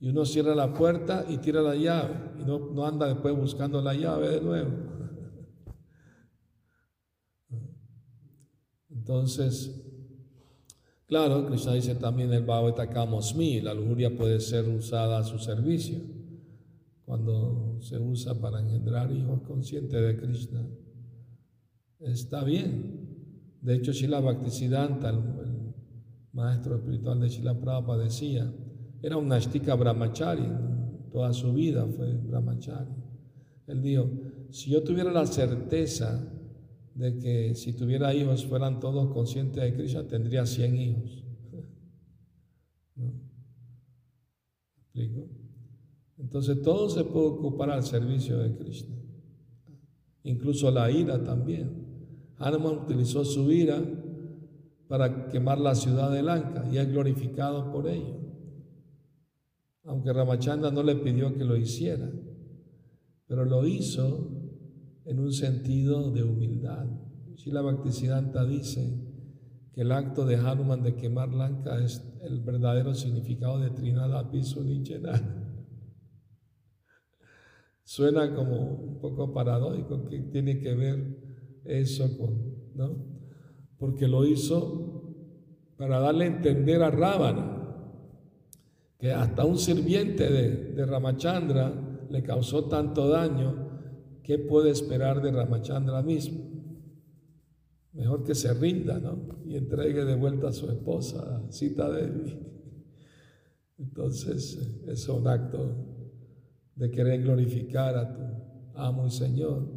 Y 0.00 0.08
uno 0.08 0.24
cierra 0.24 0.54
la 0.54 0.74
puerta 0.74 1.24
y 1.28 1.38
tira 1.38 1.62
la 1.62 1.74
llave 1.74 2.14
y 2.40 2.44
no, 2.44 2.58
no 2.58 2.86
anda 2.86 3.06
después 3.06 3.34
buscando 3.36 3.80
la 3.80 3.94
llave 3.94 4.28
de 4.28 4.40
nuevo. 4.40 4.70
Entonces, 8.90 9.70
claro, 11.06 11.46
Krishna 11.46 11.74
dice 11.74 11.94
también 11.94 12.32
el 12.32 12.44
Bhagavata 12.44 12.88
Kamosmi, 12.88 13.60
la 13.60 13.74
lujuria 13.74 14.16
puede 14.16 14.40
ser 14.40 14.68
usada 14.68 15.18
a 15.18 15.24
su 15.24 15.38
servicio 15.38 15.98
cuando 17.04 17.78
se 17.82 17.98
usa 17.98 18.34
para 18.40 18.60
engendrar 18.60 19.12
hijos 19.12 19.42
conscientes 19.42 20.00
de 20.00 20.16
Krishna. 20.16 20.66
Está 22.00 22.44
bien. 22.44 23.58
De 23.60 23.74
hecho, 23.74 23.92
Shila 23.92 24.20
Bhaktisiddhanta, 24.20 25.10
el, 25.10 25.16
el 25.16 25.74
maestro 26.32 26.76
espiritual 26.76 27.20
de 27.20 27.28
Shila 27.28 27.58
Prabhupada, 27.60 28.04
decía, 28.04 28.50
era 29.04 29.18
un 29.18 29.30
Ashtika 29.30 29.74
Brahmachari, 29.74 30.48
toda 31.12 31.34
su 31.34 31.52
vida 31.52 31.86
fue 31.86 32.14
Brahmachari. 32.14 32.90
Él 33.66 33.82
dijo, 33.82 34.10
si 34.50 34.70
yo 34.70 34.82
tuviera 34.82 35.12
la 35.12 35.26
certeza 35.26 36.26
de 36.94 37.18
que 37.18 37.54
si 37.54 37.74
tuviera 37.74 38.14
hijos 38.14 38.46
fueran 38.46 38.80
todos 38.80 39.12
conscientes 39.12 39.62
de 39.62 39.74
Krishna, 39.74 40.08
tendría 40.08 40.46
100 40.46 40.76
hijos. 40.76 41.24
¿Explico? 44.76 45.28
Entonces 46.16 46.62
todo 46.62 46.88
se 46.88 47.04
puede 47.04 47.26
ocupar 47.26 47.68
al 47.68 47.82
servicio 47.82 48.38
de 48.38 48.56
Krishna. 48.56 48.96
Incluso 50.22 50.70
la 50.70 50.90
ira 50.90 51.22
también. 51.22 52.32
Hanuman 52.38 52.78
utilizó 52.78 53.22
su 53.22 53.52
ira 53.52 53.82
para 54.88 55.28
quemar 55.28 55.60
la 55.60 55.74
ciudad 55.74 56.10
de 56.10 56.22
Lanka 56.22 56.66
y 56.72 56.78
es 56.78 56.90
glorificado 56.90 57.70
por 57.70 57.86
ello. 57.86 58.23
Aunque 59.84 60.12
Ramachanda 60.12 60.70
no 60.70 60.82
le 60.82 60.96
pidió 60.96 61.34
que 61.34 61.44
lo 61.44 61.56
hiciera, 61.56 62.10
pero 63.26 63.44
lo 63.44 63.66
hizo 63.66 64.30
en 65.04 65.18
un 65.18 65.32
sentido 65.32 66.10
de 66.10 66.22
humildad. 66.22 66.86
Shila 67.34 67.60
Bhaktisiddhanta 67.60 68.46
dice 68.46 68.98
que 69.74 69.82
el 69.82 69.92
acto 69.92 70.24
de 70.24 70.36
Hanuman 70.36 70.82
de 70.82 70.94
quemar 70.96 71.34
Lanka 71.34 71.82
es 71.84 72.02
el 72.22 72.40
verdadero 72.40 72.94
significado 72.94 73.60
de 73.60 73.70
Trinada 73.70 74.30
Nichena. 74.32 75.40
Suena 77.82 78.34
como 78.34 78.76
un 78.76 79.00
poco 79.00 79.34
paradójico 79.34 80.06
que 80.08 80.20
tiene 80.20 80.60
que 80.60 80.74
ver 80.74 81.18
eso 81.64 82.16
con, 82.16 82.72
¿no? 82.74 83.04
Porque 83.76 84.08
lo 84.08 84.24
hizo 84.24 85.14
para 85.76 85.98
darle 85.98 86.24
a 86.24 86.28
entender 86.28 86.82
a 86.82 86.90
Rábana 86.90 87.53
que 89.04 89.12
hasta 89.12 89.44
un 89.44 89.58
sirviente 89.58 90.32
de, 90.32 90.72
de 90.72 90.86
Ramachandra 90.86 92.06
le 92.08 92.22
causó 92.22 92.70
tanto 92.70 93.06
daño, 93.06 93.68
¿qué 94.22 94.38
puede 94.38 94.70
esperar 94.70 95.20
de 95.20 95.30
Ramachandra 95.30 96.02
mismo? 96.02 96.40
Mejor 97.92 98.24
que 98.24 98.34
se 98.34 98.54
rinda, 98.54 98.98
¿no? 98.98 99.42
Y 99.44 99.56
entregue 99.56 100.06
de 100.06 100.16
vuelta 100.16 100.48
a 100.48 100.52
su 100.52 100.70
esposa, 100.70 101.42
Sita 101.50 101.90
Devi. 101.90 102.34
Entonces, 103.76 104.58
es 104.86 105.06
un 105.10 105.28
acto 105.28 105.76
de 106.74 106.90
querer 106.90 107.24
glorificar 107.24 107.98
a 107.98 108.10
tu 108.10 108.22
amo 108.72 109.06
y 109.06 109.10
Señor, 109.10 109.68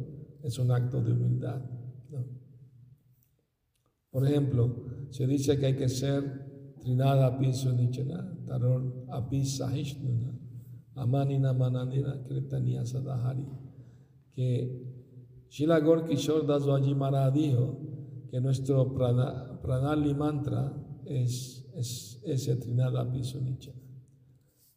es 0.42 0.58
un 0.58 0.70
acto 0.70 1.02
de 1.02 1.12
humildad. 1.12 1.60
Por 4.10 4.26
ejemplo, 4.26 4.86
se 5.10 5.26
dice 5.26 5.58
que 5.58 5.66
hay 5.66 5.76
que 5.76 5.90
ser 5.90 6.47
Trinada 6.88 7.38
Piso 7.38 7.70
Nichana, 7.70 8.24
Taror 8.46 9.04
Apisa 9.12 9.68
Hishnuna, 9.68 10.32
Amanina 10.96 11.52
Mananira 11.52 12.16
Kirtaniya 12.26 12.82
Sadahari, 12.82 13.44
que 14.34 14.70
Shila 15.50 15.82
Kishore 15.82 16.46
Daswaji 16.46 16.94
Mara 16.96 17.30
dijo 17.30 17.76
que 18.30 18.40
nuestro 18.40 18.94
pranali 18.94 20.14
mantra 20.14 20.72
es, 21.04 21.68
es 21.76 22.22
ese 22.24 22.56
Trinada 22.56 23.04
Piso 23.12 23.38
Nichana, 23.38 23.82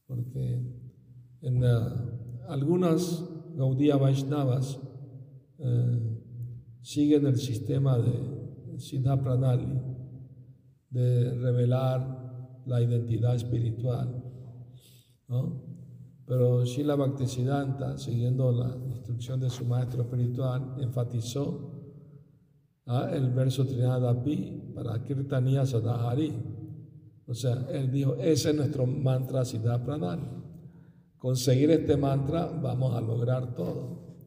porque 0.06 0.62
en 1.42 1.64
algunas 2.50 3.24
Gaudiya 3.56 3.96
Vaishnavas 3.96 4.82
eh, 5.60 6.18
siguen 6.82 7.26
el 7.28 7.38
sistema 7.38 7.98
de 7.98 8.78
Siddha 8.80 9.16
Pranali, 9.16 9.91
de 10.92 11.34
revelar 11.36 12.62
la 12.66 12.82
identidad 12.82 13.36
espiritual. 13.36 14.24
¿no? 15.28 15.64
Pero 16.26 16.66
Srila 16.66 16.96
Bhaktisiddhanta, 16.96 17.98
siguiendo 17.98 18.52
la 18.52 18.76
instrucción 18.88 19.40
de 19.40 19.50
su 19.50 19.66
maestro 19.66 20.04
espiritual, 20.04 20.76
enfatizó 20.80 21.72
¿ah? 22.86 23.10
el 23.12 23.32
verso 23.32 23.66
Trinadapi 23.66 24.74
para 24.76 25.02
Kirtaniya 25.04 25.66
Sadahari. 25.66 26.34
O 27.26 27.34
sea, 27.34 27.66
él 27.72 27.90
dijo, 27.92 28.16
ese 28.16 28.50
es 28.50 28.56
nuestro 28.56 28.86
mantra 28.86 29.46
Siddha 29.46 29.82
conseguir 31.18 31.72
este 31.72 31.96
mantra, 31.96 32.48
vamos 32.48 32.94
a 32.96 33.02
lograr 33.02 33.54
todo. 33.56 34.18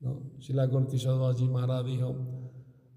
¿No? 0.00 0.32
Shila 0.38 0.66
Gorkishadwaji 0.66 1.48
Maharaj 1.48 1.84
dijo, 1.84 2.39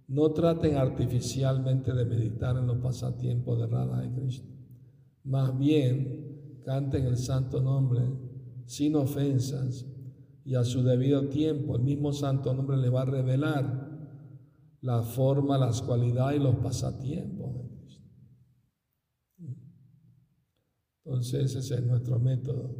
no 0.07 0.31
traten 0.31 0.75
artificialmente 0.75 1.93
de 1.93 2.05
meditar 2.05 2.57
en 2.57 2.67
los 2.67 2.77
pasatiempos 2.77 3.59
de 3.59 3.67
Radha 3.67 4.05
y 4.05 4.09
Krishna. 4.09 4.49
Más 5.23 5.57
bien, 5.57 6.61
canten 6.65 7.05
el 7.05 7.17
santo 7.17 7.61
nombre 7.61 8.01
sin 8.65 8.95
ofensas 8.95 9.85
y 10.45 10.55
a 10.55 10.63
su 10.63 10.83
debido 10.83 11.29
tiempo 11.29 11.75
el 11.75 11.83
mismo 11.83 12.11
santo 12.11 12.53
nombre 12.53 12.77
le 12.77 12.89
va 12.89 13.03
a 13.03 13.05
revelar 13.05 13.91
la 14.81 15.01
forma, 15.01 15.57
las 15.57 15.81
cualidades 15.81 16.39
y 16.39 16.43
los 16.43 16.57
pasatiempos 16.57 17.55
de 17.55 17.69
Krishna. 17.69 18.05
Entonces 21.05 21.55
ese 21.55 21.75
es 21.75 21.83
nuestro 21.83 22.19
método 22.19 22.75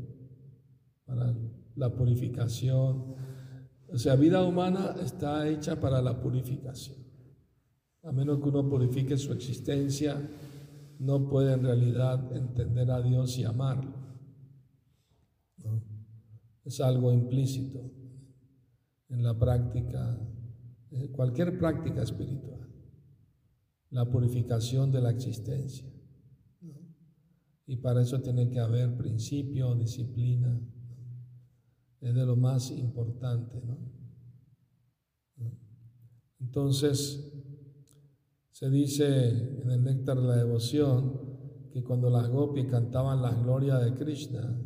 para 1.05 1.33
la 1.75 1.93
purificación. 1.93 3.15
O 3.87 3.97
sea, 3.97 4.15
vida 4.15 4.43
humana 4.43 4.95
está 5.01 5.47
hecha 5.47 5.79
para 5.79 6.01
la 6.01 6.19
purificación. 6.19 7.02
A 8.03 8.11
menos 8.11 8.39
que 8.39 8.49
uno 8.49 8.69
purifique 8.69 9.17
su 9.17 9.31
existencia, 9.31 10.29
no 10.99 11.27
puede 11.27 11.53
en 11.53 11.63
realidad 11.63 12.35
entender 12.35 12.91
a 12.91 13.01
Dios 13.01 13.37
y 13.37 13.43
amarlo. 13.43 13.93
Es 16.63 16.79
algo 16.79 17.11
implícito 17.11 17.91
en 19.09 19.23
la 19.23 19.37
práctica, 19.37 20.19
cualquier 21.11 21.57
práctica 21.57 22.03
espiritual, 22.03 22.69
la 23.89 24.09
purificación 24.09 24.91
de 24.91 25.01
la 25.01 25.11
existencia. 25.11 25.89
Y 27.65 27.77
para 27.77 28.01
eso 28.01 28.21
tiene 28.21 28.49
que 28.49 28.59
haber 28.59 28.97
principio, 28.97 29.75
disciplina, 29.75 30.59
es 32.01 32.13
de 32.13 32.25
lo 32.25 32.35
más 32.35 32.69
importante. 32.71 33.61
Entonces, 36.39 37.42
se 38.63 38.69
dice 38.69 39.59
en 39.61 39.71
el 39.71 39.83
néctar 39.83 40.15
de 40.15 40.25
la 40.25 40.37
devoción 40.37 41.19
que 41.73 41.83
cuando 41.83 42.09
las 42.09 42.29
gopis 42.29 42.67
cantaban 42.67 43.21
las 43.21 43.37
glorias 43.43 43.83
de 43.83 43.93
Krishna, 43.93 44.57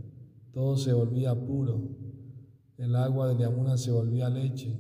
todo 0.54 0.78
se 0.78 0.94
volvía 0.94 1.34
puro. 1.34 1.98
El 2.78 2.96
agua 2.96 3.30
de 3.30 3.40
Yamuna 3.40 3.76
se 3.76 3.92
volvía 3.92 4.30
leche. 4.30 4.78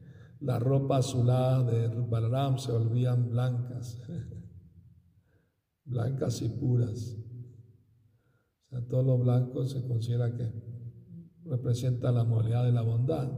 La 0.40 0.58
ropa 0.58 0.96
azulada 0.96 1.62
de 1.70 1.86
Balaram 1.86 2.58
se 2.58 2.72
volvían 2.72 3.30
blancas. 3.30 4.02
blancas 5.84 6.42
y 6.42 6.48
puras. 6.48 7.16
O 8.66 8.70
sea, 8.70 8.88
todo 8.88 9.04
lo 9.04 9.18
blanco 9.18 9.64
se 9.66 9.86
considera 9.86 10.34
que 10.34 10.50
representa 11.44 12.10
la 12.10 12.24
modalidad 12.24 12.64
de 12.64 12.72
la 12.72 12.82
bondad, 12.82 13.30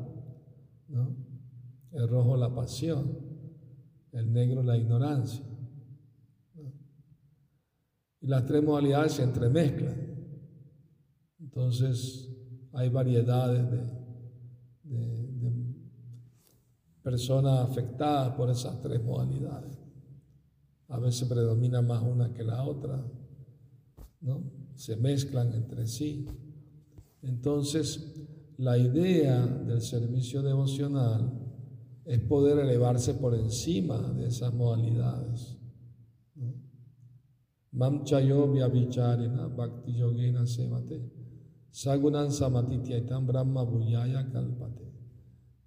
el 1.91 2.09
rojo 2.09 2.39
la 2.39 2.55
pasión, 2.55 3.24
el 4.15 4.33
negro 4.33 4.63
la 4.63 4.77
ignorancia. 4.77 5.45
Y 8.21 8.27
las 8.27 8.47
tres 8.47 8.63
modalidades 8.63 9.13
se 9.13 9.23
entremezclan. 9.23 10.15
Entonces 11.41 12.31
hay 12.73 12.89
variedades 12.89 13.71
de, 13.71 14.05
personas 17.03 17.69
afectadas 17.69 18.35
por 18.35 18.49
esas 18.49 18.81
tres 18.81 19.03
modalidades. 19.05 19.79
A 20.89 20.99
veces 20.99 21.29
predomina 21.29 21.83
más 21.83 22.03
una 22.03 22.33
que 22.33 22.43
la 22.43 22.65
otra, 22.65 23.05
¿no? 24.23 24.43
Se 24.75 24.97
mezclan 24.97 25.53
entre 25.53 25.87
sí. 25.87 26.27
Entonces, 27.21 28.15
la 28.57 28.79
idea 28.79 29.47
del 29.47 29.83
servicio 29.83 30.43
devocional 30.43 31.44
es 32.05 32.21
poder 32.21 32.59
elevarse 32.59 33.15
por 33.15 33.35
encima 33.35 33.99
de 34.13 34.27
esas 34.27 34.53
modalidades. 34.53 35.59
Mam 37.73 38.05
chayo 38.05 38.47
bhakti 39.57 39.93
yogena 39.97 40.47
sevate. 40.47 41.11
Sagunan 41.71 42.31
brahma 43.27 43.65
buyaya 43.65 44.31
kalpate. 44.31 44.93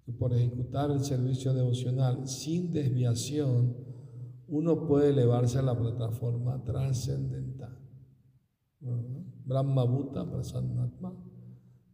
Y 0.06 0.12
por 0.12 0.32
ejecutar 0.32 0.90
el 0.90 1.00
servicio 1.00 1.52
devocional 1.52 2.26
sin 2.26 2.72
desviación, 2.72 3.76
uno 4.46 4.86
puede 4.86 5.10
elevarse 5.10 5.58
a 5.58 5.62
la 5.62 5.78
plataforma 5.78 6.64
trascendental. 6.64 7.76
Brahma 9.44 9.84
Bhuta 9.84 10.30
Prasannatma 10.30 11.27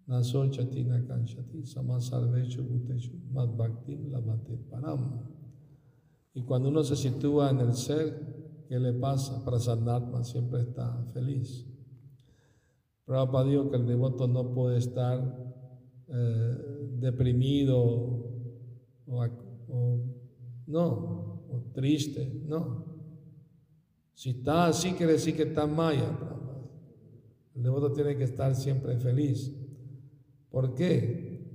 Naso 0.07 0.47
Chatina 0.51 1.01
Kanchati 1.07 1.65
Samasarvechu 1.65 2.63
Bhutechu 2.63 3.13
Madbhaktim 3.33 4.11
Lamate 4.11 4.59
Param. 4.71 5.29
Y 6.35 6.43
cuando 6.43 6.69
uno 6.69 6.83
se 6.83 6.97
sitúa 6.97 7.51
en 7.51 7.61
el 7.61 7.75
ser, 7.75 8.65
¿qué 8.69 8.79
le 8.79 8.93
pasa? 8.93 9.45
Prasannatma 9.45 10.25
siempre 10.25 10.63
está 10.63 11.07
feliz. 11.15 11.67
Prabhupada 13.05 13.49
dijo 13.49 13.71
que 13.71 13.77
el 13.77 13.87
devoto 13.87 14.27
no 14.27 14.53
puede 14.53 14.79
estar 14.79 15.21
eh, 16.09 16.89
deprimido 16.99 17.79
o, 19.07 19.27
no, 20.67 21.45
o 21.49 21.71
triste, 21.73 22.43
no. 22.47 22.95
Si 24.15 24.31
está 24.31 24.67
así, 24.67 24.93
quiere 24.93 25.13
decir 25.13 25.37
que 25.37 25.43
está 25.45 25.67
maya. 25.67 26.19
El 27.55 27.63
devoto 27.63 27.93
tiene 27.93 28.17
que 28.17 28.25
estar 28.25 28.55
siempre 28.55 28.97
feliz. 28.99 29.64
¿Por 30.55 30.73
qué? 30.77 31.51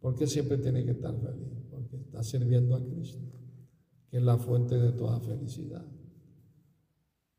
Porque 0.00 0.26
siempre 0.26 0.58
tiene 0.58 0.84
que 0.84 0.90
estar 0.90 1.14
feliz, 1.14 1.52
porque 1.70 1.98
está 1.98 2.20
sirviendo 2.24 2.74
a 2.74 2.84
Cristo, 2.84 3.24
que 4.10 4.16
es 4.16 4.22
la 4.24 4.36
fuente 4.38 4.76
de 4.76 4.90
toda 4.90 5.20
felicidad. 5.20 5.86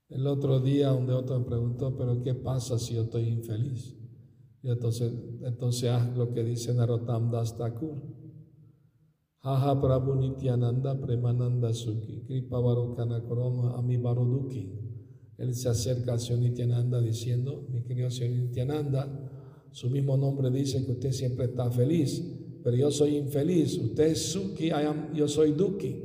El 0.07 0.25
otro 0.25 0.61
día 0.61 0.93
un 0.93 1.05
devoto 1.05 1.37
me 1.37 1.45
preguntó, 1.45 1.97
pero 1.97 2.23
¿qué 2.23 2.33
pasa 2.33 2.79
si 2.79 2.93
yo 2.93 3.01
estoy 3.01 3.27
infeliz? 3.27 3.93
Y 4.63 4.69
entonces, 4.69 5.11
entonces 5.41 5.89
haz 5.89 6.15
lo 6.15 6.31
que 6.31 6.45
dice 6.45 6.73
Narottam 6.73 7.29
Das 7.29 7.57
Thakur. 7.57 8.01
Jaja 9.39 9.81
Prabhu 9.81 10.15
Nityananda 10.15 10.97
Premananda 10.99 11.73
Sukhi 11.73 12.23
Kripa 12.25 12.61
Koroma 12.61 13.77
Ami 13.77 13.97
Baroduki. 13.97 14.71
Él 15.37 15.53
se 15.55 15.67
acerca 15.67 16.13
al 16.13 16.21
Señor 16.21 16.43
Nityananda 16.43 17.01
diciendo, 17.01 17.67
mi 17.69 17.83
querido 17.83 18.09
Señor 18.09 18.45
Nityananda, 18.45 19.34
su 19.75 19.89
mismo 19.89 20.15
nombre 20.15 20.49
dice 20.49 20.85
que 20.85 20.93
usted 20.93 21.11
siempre 21.11 21.47
está 21.47 21.69
feliz, 21.69 22.23
pero 22.63 22.77
yo 22.77 22.89
soy 22.89 23.17
infeliz. 23.17 23.77
Usted 23.77 24.05
es 24.05 24.31
Sukhi, 24.31 24.71
yo 25.13 25.27
soy 25.27 25.51
Duki. 25.51 26.01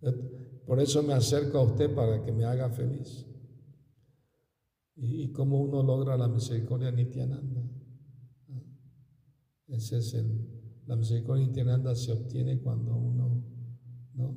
Por 0.66 0.80
eso 0.80 1.02
me 1.02 1.12
acerco 1.12 1.58
a 1.58 1.64
usted 1.64 1.94
para 1.94 2.24
que 2.24 2.32
me 2.32 2.46
haga 2.46 2.70
feliz. 2.70 3.26
¿Y, 4.96 5.32
cómo 5.32 5.60
uno 5.60 5.82
logra 5.82 6.16
la 6.16 6.26
misericordia 6.26 6.90
Nityananda? 6.90 7.60
Ese 9.68 9.98
es 9.98 10.14
el, 10.14 10.48
la 10.86 10.96
misericordia 10.96 11.46
Nityananda 11.46 11.94
se 11.94 12.10
obtiene 12.10 12.58
cuando 12.62 12.96
uno 12.96 13.44
¿no? 14.14 14.34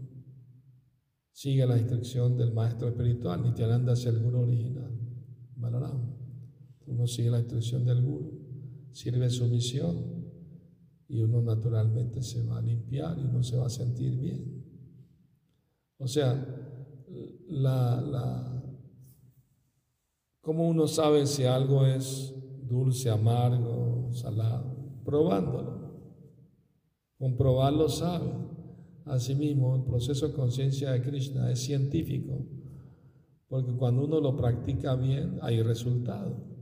sigue 1.32 1.66
la 1.66 1.78
instrucción 1.78 2.36
del 2.36 2.52
maestro 2.52 2.90
espiritual. 2.90 3.44
Nityananda 3.44 3.94
es 3.94 4.06
el 4.08 4.20
guru 4.20 4.42
original. 4.42 4.92
Uno 6.88 7.06
sigue 7.06 7.30
la 7.30 7.40
instrucción 7.40 7.86
del 7.86 8.02
guru, 8.02 8.90
sirve 8.92 9.30
su 9.30 9.46
misión 9.46 10.18
y 11.10 11.22
uno 11.22 11.42
naturalmente 11.42 12.22
se 12.22 12.44
va 12.44 12.58
a 12.58 12.62
limpiar 12.62 13.18
y 13.18 13.26
uno 13.26 13.44
se 13.44 13.58
va 13.58 13.68
a 13.68 13.70
sentir 13.70 14.18
bien. 14.18 14.66
O 16.00 16.08
sea, 16.08 16.34
la, 17.48 18.02
la, 18.02 18.64
¿cómo 20.42 20.68
uno 20.68 20.88
sabe 20.88 21.26
si 21.26 21.44
algo 21.44 21.86
es 21.86 22.34
dulce, 22.64 23.10
amargo, 23.10 24.10
salado? 24.14 24.76
Probándolo. 25.04 25.78
Comprobarlo 27.18 27.90
sabe. 27.90 28.32
Asimismo, 29.06 29.76
el 29.76 29.84
proceso 29.84 30.28
de 30.28 30.34
conciencia 30.34 30.92
de 30.92 31.02
Krishna 31.02 31.50
es 31.50 31.60
científico, 31.60 32.46
porque 33.48 33.74
cuando 33.74 34.04
uno 34.04 34.20
lo 34.20 34.36
practica 34.36 34.96
bien, 34.96 35.40
hay 35.42 35.64
resultado. 35.64 36.57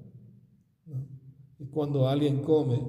Y 1.59 1.67
cuando 1.67 2.07
alguien 2.07 2.41
come, 2.41 2.81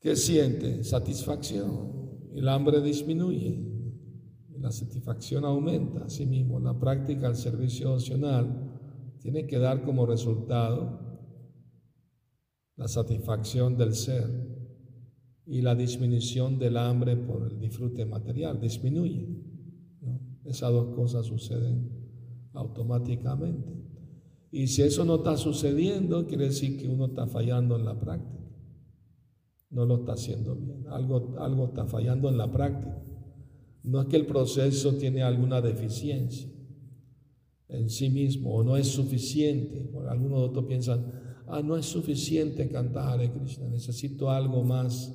¿qué 0.00 0.16
siente? 0.16 0.84
Satisfacción. 0.84 2.30
El 2.34 2.48
hambre 2.48 2.80
disminuye 2.80 3.68
la 4.60 4.72
satisfacción 4.72 5.44
aumenta. 5.44 6.04
Asimismo, 6.04 6.58
la 6.60 6.78
práctica 6.78 7.28
del 7.28 7.36
servicio 7.36 7.94
opcional 7.94 9.16
tiene 9.20 9.46
que 9.46 9.58
dar 9.58 9.82
como 9.82 10.06
resultado 10.06 11.06
la 12.76 12.88
satisfacción 12.88 13.76
del 13.76 13.94
ser 13.94 14.28
y 15.46 15.62
la 15.62 15.74
disminución 15.74 16.58
del 16.58 16.76
hambre 16.76 17.16
por 17.16 17.50
el 17.50 17.58
disfrute 17.58 18.04
material. 18.04 18.60
Disminuye. 18.60 19.28
Esas 20.44 20.72
dos 20.72 20.94
cosas 20.94 21.26
suceden 21.26 22.50
automáticamente. 22.54 23.77
Y 24.50 24.66
si 24.68 24.82
eso 24.82 25.04
no 25.04 25.16
está 25.16 25.36
sucediendo, 25.36 26.26
quiere 26.26 26.46
decir 26.46 26.78
que 26.78 26.88
uno 26.88 27.06
está 27.06 27.26
fallando 27.26 27.76
en 27.76 27.84
la 27.84 27.98
práctica. 27.98 28.38
No 29.70 29.84
lo 29.84 29.96
está 29.96 30.12
haciendo 30.12 30.56
bien. 30.56 30.86
Algo, 30.88 31.34
algo 31.38 31.66
está 31.66 31.86
fallando 31.86 32.28
en 32.28 32.38
la 32.38 32.50
práctica. 32.50 33.02
No 33.82 34.00
es 34.00 34.06
que 34.08 34.16
el 34.16 34.26
proceso 34.26 34.94
tiene 34.94 35.22
alguna 35.22 35.60
deficiencia 35.60 36.50
en 37.68 37.90
sí 37.90 38.10
mismo 38.10 38.54
o 38.54 38.62
no 38.62 38.76
es 38.76 38.88
suficiente. 38.88 39.90
Algunos 40.08 40.40
otros 40.40 40.64
piensan, 40.64 41.12
ah, 41.46 41.62
no 41.62 41.76
es 41.76 41.86
suficiente 41.86 42.68
cantar 42.68 43.08
Hare 43.08 43.30
Krishna, 43.30 43.68
necesito 43.68 44.30
algo 44.30 44.64
más 44.64 45.14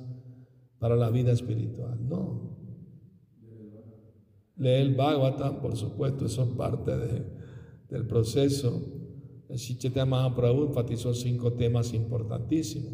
para 0.78 0.96
la 0.96 1.10
vida 1.10 1.32
espiritual. 1.32 1.98
No. 2.08 2.56
Lee 4.56 4.68
el 4.68 4.94
Bhagavatam, 4.94 5.60
por 5.60 5.76
supuesto, 5.76 6.26
eso 6.26 6.44
es 6.44 6.50
parte 6.50 6.92
del 7.88 8.06
proceso. 8.06 9.03
El 9.48 9.56
Shichete 9.56 10.04
Mahaprabhu 10.04 10.66
enfatizó 10.66 11.12
cinco 11.14 11.52
temas 11.52 11.92
importantísimos. 11.92 12.92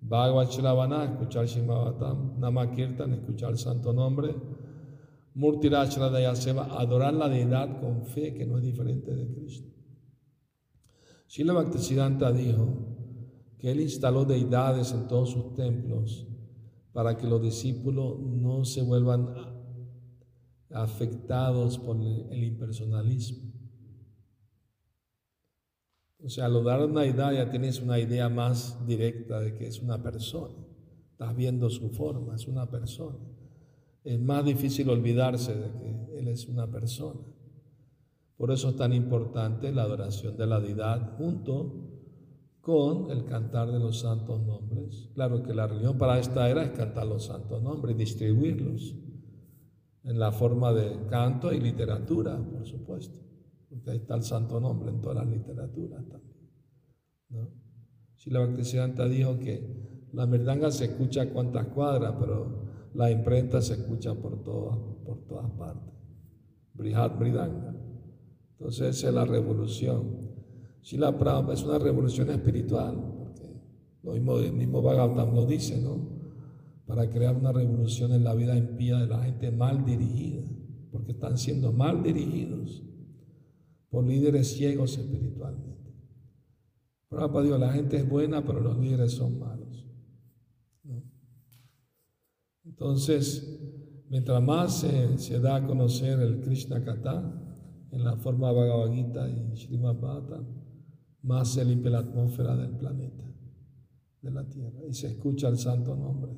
Bhagavad 0.00 0.48
Shravana, 0.50 1.04
escuchar 1.04 1.46
Shimavatam, 1.46 2.38
Namakirtan, 2.38 3.12
escuchar 3.14 3.50
el 3.50 3.58
santo 3.58 3.92
nombre, 3.92 4.34
Murtirachara 5.34 6.10
Dayaseva, 6.10 6.78
adorar 6.80 7.14
la 7.14 7.28
deidad 7.28 7.80
con 7.80 8.04
fe, 8.04 8.34
que 8.34 8.46
no 8.46 8.58
es 8.58 8.64
diferente 8.64 9.14
de 9.14 9.32
Cristo. 9.32 9.68
Srila 11.26 11.52
Bhaktisiddhanta 11.52 12.32
dijo 12.32 12.96
que 13.58 13.70
él 13.70 13.80
instaló 13.80 14.24
deidades 14.24 14.92
en 14.92 15.08
todos 15.08 15.30
sus 15.30 15.54
templos 15.54 16.26
para 16.92 17.16
que 17.16 17.26
los 17.26 17.42
discípulos 17.42 18.18
no 18.18 18.64
se 18.64 18.82
vuelvan 18.82 19.28
afectados 20.70 21.78
por 21.78 21.96
el 21.96 22.44
impersonalismo. 22.44 23.57
O 26.22 26.28
sea, 26.28 26.46
al 26.46 26.64
dar 26.64 26.84
una 26.84 27.02
deidad 27.02 27.32
ya 27.32 27.50
tienes 27.50 27.80
una 27.80 27.98
idea 27.98 28.28
más 28.28 28.86
directa 28.86 29.40
de 29.40 29.54
que 29.54 29.66
es 29.66 29.80
una 29.80 30.02
persona. 30.02 30.54
Estás 31.12 31.36
viendo 31.36 31.70
su 31.70 31.90
forma, 31.90 32.34
es 32.34 32.46
una 32.46 32.68
persona 32.70 33.18
es 34.08 34.18
más 34.18 34.42
difícil 34.42 34.88
olvidarse 34.88 35.54
de 35.54 35.70
que 35.78 36.18
Él 36.18 36.28
es 36.28 36.48
una 36.48 36.66
persona. 36.66 37.20
Por 38.38 38.50
eso 38.50 38.70
es 38.70 38.76
tan 38.76 38.94
importante 38.94 39.70
la 39.70 39.82
adoración 39.82 40.34
de 40.34 40.46
la 40.46 40.60
deidad 40.60 41.16
junto 41.18 41.74
con 42.62 43.10
el 43.10 43.26
cantar 43.26 43.70
de 43.70 43.78
los 43.78 44.00
santos 44.00 44.40
nombres. 44.40 45.10
Claro 45.14 45.42
que 45.42 45.52
la 45.52 45.66
religión 45.66 45.98
para 45.98 46.18
esta 46.18 46.48
era 46.48 46.62
es 46.64 46.70
cantar 46.70 47.06
los 47.06 47.26
santos 47.26 47.62
nombres 47.62 47.98
distribuirlos 47.98 48.94
en 50.04 50.18
la 50.18 50.32
forma 50.32 50.72
de 50.72 51.06
canto 51.10 51.52
y 51.52 51.60
literatura, 51.60 52.38
por 52.38 52.66
supuesto, 52.66 53.18
porque 53.68 53.90
ahí 53.90 53.96
está 53.98 54.14
el 54.14 54.22
santo 54.22 54.60
nombre 54.60 54.90
en 54.90 55.00
todas 55.00 55.18
las 55.18 55.26
literaturas 55.26 56.06
también. 56.08 56.50
¿no? 57.30 57.50
Si 58.16 58.30
la 58.30 58.40
Bhaktisiddhanta 58.40 59.08
dijo 59.08 59.38
que 59.38 60.08
la 60.12 60.26
merdanga 60.26 60.70
se 60.70 60.86
escucha 60.86 61.22
a 61.22 61.30
cuantas 61.30 61.66
cuadras, 61.68 62.14
pero 62.18 62.64
la 62.94 63.10
imprenta 63.10 63.60
se 63.60 63.74
escucha 63.74 64.14
por 64.14 64.42
todas, 64.42 64.78
por 65.04 65.26
todas 65.26 65.50
partes. 65.52 65.92
Brihat 66.74 67.18
Bridanga. 67.18 67.76
Entonces 68.52 68.96
esa 68.96 69.08
es 69.08 69.14
la 69.14 69.24
revolución. 69.24 70.32
la 70.92 71.16
Prabhupada 71.16 71.54
es 71.54 71.62
una 71.62 71.78
revolución 71.78 72.30
espiritual, 72.30 72.96
porque 73.18 73.62
lo 74.02 74.12
mismo, 74.12 74.38
el 74.38 74.52
mismo 74.52 74.80
Bhagavatam 74.80 75.34
lo 75.34 75.44
dice, 75.44 75.80
¿no? 75.80 76.16
Para 76.86 77.10
crear 77.10 77.36
una 77.36 77.52
revolución 77.52 78.12
en 78.12 78.24
la 78.24 78.34
vida 78.34 78.56
impía 78.56 78.96
de 78.96 79.06
la 79.06 79.22
gente 79.22 79.52
mal 79.52 79.84
dirigida, 79.84 80.42
porque 80.90 81.12
están 81.12 81.36
siendo 81.36 81.70
mal 81.72 82.02
dirigidos 82.02 82.87
por 83.90 84.04
líderes 84.04 84.52
ciegos 84.52 84.98
espiritualmente. 84.98 85.94
Prabhupada 87.08 87.44
dijo, 87.44 87.58
la 87.58 87.72
gente 87.72 87.96
es 87.96 88.08
buena, 88.08 88.44
pero 88.44 88.60
los 88.60 88.78
líderes 88.78 89.12
son 89.12 89.38
malos. 89.38 89.86
Entonces, 92.64 93.58
mientras 94.10 94.42
más 94.42 94.80
se, 94.80 95.40
da 95.40 95.56
a 95.56 95.66
conocer 95.66 96.20
el 96.20 96.40
Krishna 96.40 96.84
Kata, 96.84 97.44
en 97.90 98.04
la 98.04 98.16
forma 98.16 98.52
Bhagavad 98.52 98.92
Gita 98.92 99.28
y 99.28 99.56
Srimad 99.56 99.96
Bhagavatam, 99.96 100.46
más 101.22 101.54
se 101.54 101.64
limpia 101.64 101.90
la 101.90 101.98
atmósfera 102.00 102.54
del 102.54 102.76
planeta, 102.76 103.24
de 104.20 104.30
la 104.30 104.46
Tierra, 104.46 104.84
y 104.86 104.92
se 104.92 105.08
escucha 105.08 105.48
el 105.48 105.58
santo 105.58 105.96
nombre 105.96 106.32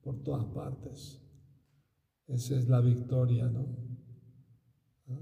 por 0.00 0.22
todas 0.22 0.46
partes. 0.46 1.20
Esa 2.26 2.56
es 2.56 2.68
la 2.68 2.80
victoria, 2.80 3.46
¿no? 3.46 3.91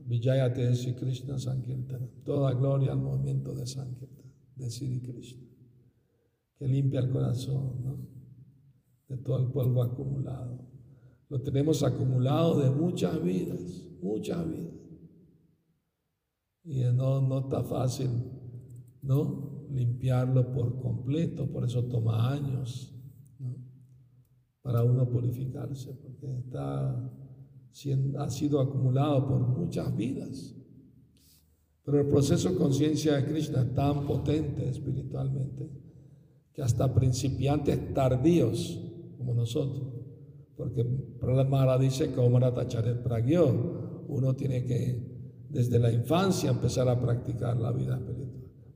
Vijayate 0.07 0.75
Sri 0.75 0.95
Krishna 0.95 1.39
Sankirtana. 1.39 2.09
Toda 2.25 2.53
gloria 2.55 2.93
al 2.93 3.01
movimiento 3.01 3.55
de 3.55 3.67
Sankirtana, 3.67 4.33
de 4.57 4.71
Sri 4.71 5.01
Krishna, 5.01 5.47
que 6.57 6.67
limpia 6.67 7.01
el 7.01 7.11
corazón. 7.11 8.09
De 9.09 9.17
todo 9.17 9.39
el 9.39 9.51
polvo 9.51 9.83
acumulado. 9.83 10.71
Lo 11.29 11.41
tenemos 11.43 11.83
acumulado 11.83 12.61
de 12.61 12.71
muchas 12.71 13.21
vidas, 13.23 13.89
muchas 14.01 14.49
vidas. 14.49 14.75
Y 16.63 16.83
no, 16.95 17.21
no 17.21 17.41
está 17.41 17.65
fácil, 17.65 18.09
¿no? 19.03 19.67
Limpiarlo 19.71 20.53
por 20.53 20.81
completo, 20.81 21.51
por 21.51 21.65
eso 21.65 21.85
toma 21.85 22.33
años. 22.33 22.95
Para 24.63 24.85
uno 24.85 25.09
purificarse, 25.09 25.93
porque 25.95 26.39
está, 26.39 27.13
ha 28.19 28.31
sido 28.31 28.61
acumulado 28.61 29.27
por 29.27 29.41
muchas 29.41 29.95
vidas. 29.97 30.55
Pero 31.85 32.01
el 32.01 32.09
proceso 32.09 32.51
de 32.51 32.57
conciencia 32.57 33.17
de 33.17 33.25
Krishna 33.25 33.63
es 33.63 33.75
tan 33.75 34.07
potente 34.07 34.69
espiritualmente 34.69 35.71
que 36.53 36.63
hasta 36.63 36.93
principiantes 36.93 37.95
tardíos 37.95 38.81
como 39.17 39.35
nosotros, 39.35 39.95
porque 40.57 40.85
Prahlad 40.85 41.81
dice 41.81 42.13
que 42.13 42.21
uno 44.09 44.35
tiene 44.35 44.65
que 44.65 45.11
desde 45.49 45.79
la 45.79 45.93
infancia 45.93 46.51
empezar 46.51 46.89
a 46.89 47.01
practicar 47.01 47.57
la 47.57 47.73
vida 47.73 47.97
espiritual. 47.97 48.31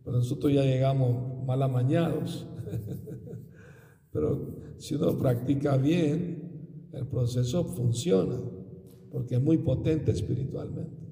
Pero 0.04 0.16
nosotros 0.18 0.52
ya 0.52 0.62
llegamos 0.62 1.44
mal 1.46 1.62
amañados. 1.62 2.46
Pero 4.12 4.74
si 4.78 4.94
uno 4.94 5.16
practica 5.18 5.76
bien, 5.76 6.88
el 6.92 7.06
proceso 7.06 7.64
funciona, 7.64 8.38
porque 9.14 9.36
es 9.36 9.40
muy 9.40 9.58
potente 9.58 10.10
espiritualmente. 10.10 11.06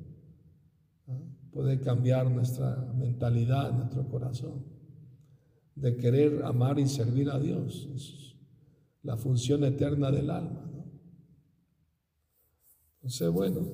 Puede 1.52 1.78
cambiar 1.78 2.28
nuestra 2.28 2.92
mentalidad, 2.98 3.72
nuestro 3.72 4.08
corazón, 4.08 4.64
de 5.76 5.96
querer 5.96 6.42
amar 6.42 6.80
y 6.80 6.88
servir 6.88 7.30
a 7.30 7.38
Dios. 7.38 7.88
Es 7.94 8.34
la 9.04 9.16
función 9.16 9.62
eterna 9.62 10.10
del 10.10 10.30
alma. 10.30 10.68
Entonces, 12.96 13.30
bueno, 13.30 13.68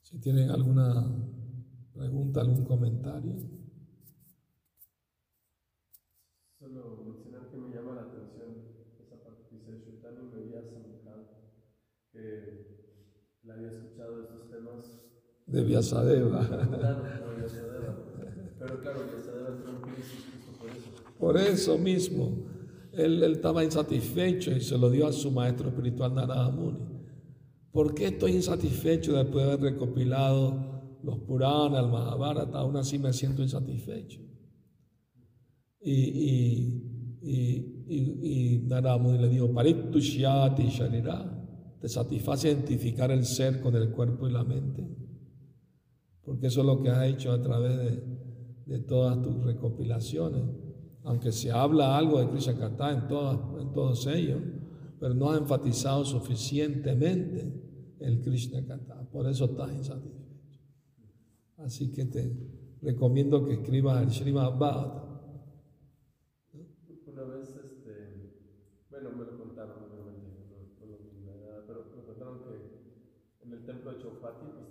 si 0.00 0.18
tienen 0.18 0.48
alguna 0.48 1.06
pregunta, 1.92 2.40
algún 2.40 2.64
comentario. 2.64 3.36
Solo 6.58 7.04
mencionar 7.04 7.50
que 7.50 7.58
me 7.58 7.74
llama 7.74 7.94
la 7.94 8.02
atención 8.04 8.54
esa 9.02 9.22
parte 9.22 9.42
que 9.50 9.56
dice 9.56 9.84
Shutani 9.84 10.22
me 10.32 10.40
había 10.40 10.62
que 10.70 10.78
la 13.42 13.47
había 13.58 13.78
escuchado 13.78 14.20
estos 14.22 14.48
temas 14.50 15.00
de 15.46 15.64
Vyasadeva. 15.64 16.40
Pero 18.58 18.80
claro, 18.80 19.00
Vyasadeva 19.12 19.48
un 19.48 19.80
justo 19.82 20.52
por 20.58 20.70
eso. 20.70 20.90
Por 21.18 21.36
eso 21.36 21.78
mismo, 21.78 22.46
él, 22.92 23.22
él, 23.22 23.32
estaba 23.32 23.64
insatisfecho 23.64 24.52
y 24.52 24.60
se 24.60 24.78
lo 24.78 24.90
dio 24.90 25.06
a 25.06 25.12
su 25.12 25.30
maestro 25.30 25.68
espiritual 25.68 26.14
Narada 26.14 26.50
Muni. 26.50 26.80
¿Por 27.72 27.94
qué 27.94 28.06
estoy 28.06 28.32
insatisfecho 28.32 29.12
después 29.16 29.44
de 29.44 29.52
haber 29.52 29.72
recopilado 29.72 30.98
los 31.02 31.18
Puranas, 31.20 31.84
el 31.84 31.90
Mahabharata? 31.90 32.58
Aún 32.58 32.76
así 32.76 32.98
me 32.98 33.12
siento 33.12 33.42
insatisfecho. 33.42 34.20
Y, 35.80 35.92
y, 35.92 36.98
y, 37.22 37.78
y, 37.88 38.58
le 38.68 39.28
dijo, 39.28 39.52
Parittushyati 39.52 40.68
Sharira, 40.68 41.37
te 41.80 41.88
satisface 41.88 42.48
identificar 42.48 43.10
el 43.10 43.24
ser 43.24 43.60
con 43.60 43.74
el 43.76 43.90
cuerpo 43.90 44.28
y 44.28 44.32
la 44.32 44.44
mente. 44.44 44.86
Porque 46.22 46.48
eso 46.48 46.60
es 46.60 46.66
lo 46.66 46.82
que 46.82 46.90
has 46.90 47.06
hecho 47.06 47.32
a 47.32 47.40
través 47.40 47.76
de, 47.78 48.18
de 48.66 48.78
todas 48.80 49.20
tus 49.22 49.42
recopilaciones. 49.44 50.42
Aunque 51.04 51.32
se 51.32 51.50
habla 51.50 51.96
algo 51.96 52.20
de 52.20 52.28
Krishna 52.28 52.58
Kata 52.58 52.90
en, 52.92 52.98
en 52.98 53.72
todos 53.72 54.06
ellos, 54.06 54.42
pero 55.00 55.14
no 55.14 55.30
has 55.30 55.40
enfatizado 55.40 56.04
suficientemente 56.04 57.96
el 57.98 58.20
Krishna 58.20 58.64
Kata. 58.66 59.08
Por 59.10 59.26
eso 59.26 59.46
estás 59.46 59.72
insatisfecho. 59.72 60.18
Así 61.56 61.90
que 61.92 62.04
te 62.04 62.78
recomiendo 62.82 63.44
que 63.44 63.54
escribas 63.54 64.02
el 64.02 64.10
Srimad 64.10 64.58
Bhagavatam. 64.58 65.08
Una 67.06 67.22
vez, 67.24 67.48
este, 67.48 68.34
bueno, 68.90 69.10
me 69.10 69.24
lo 69.24 69.38
contaron, 69.38 69.84
obviamente, 69.90 70.28
no, 70.50 70.86
no 70.86 70.92
lo 70.92 70.98
vi 70.98 71.24
nada, 71.24 71.64
pero 71.66 71.86
me 71.96 72.04
contaron 72.04 72.38
que 72.44 73.44
en 73.44 73.52
el 73.52 73.64
templo 73.64 73.92
de 73.92 73.98
Chopati 73.98 74.46
pues 74.54 74.68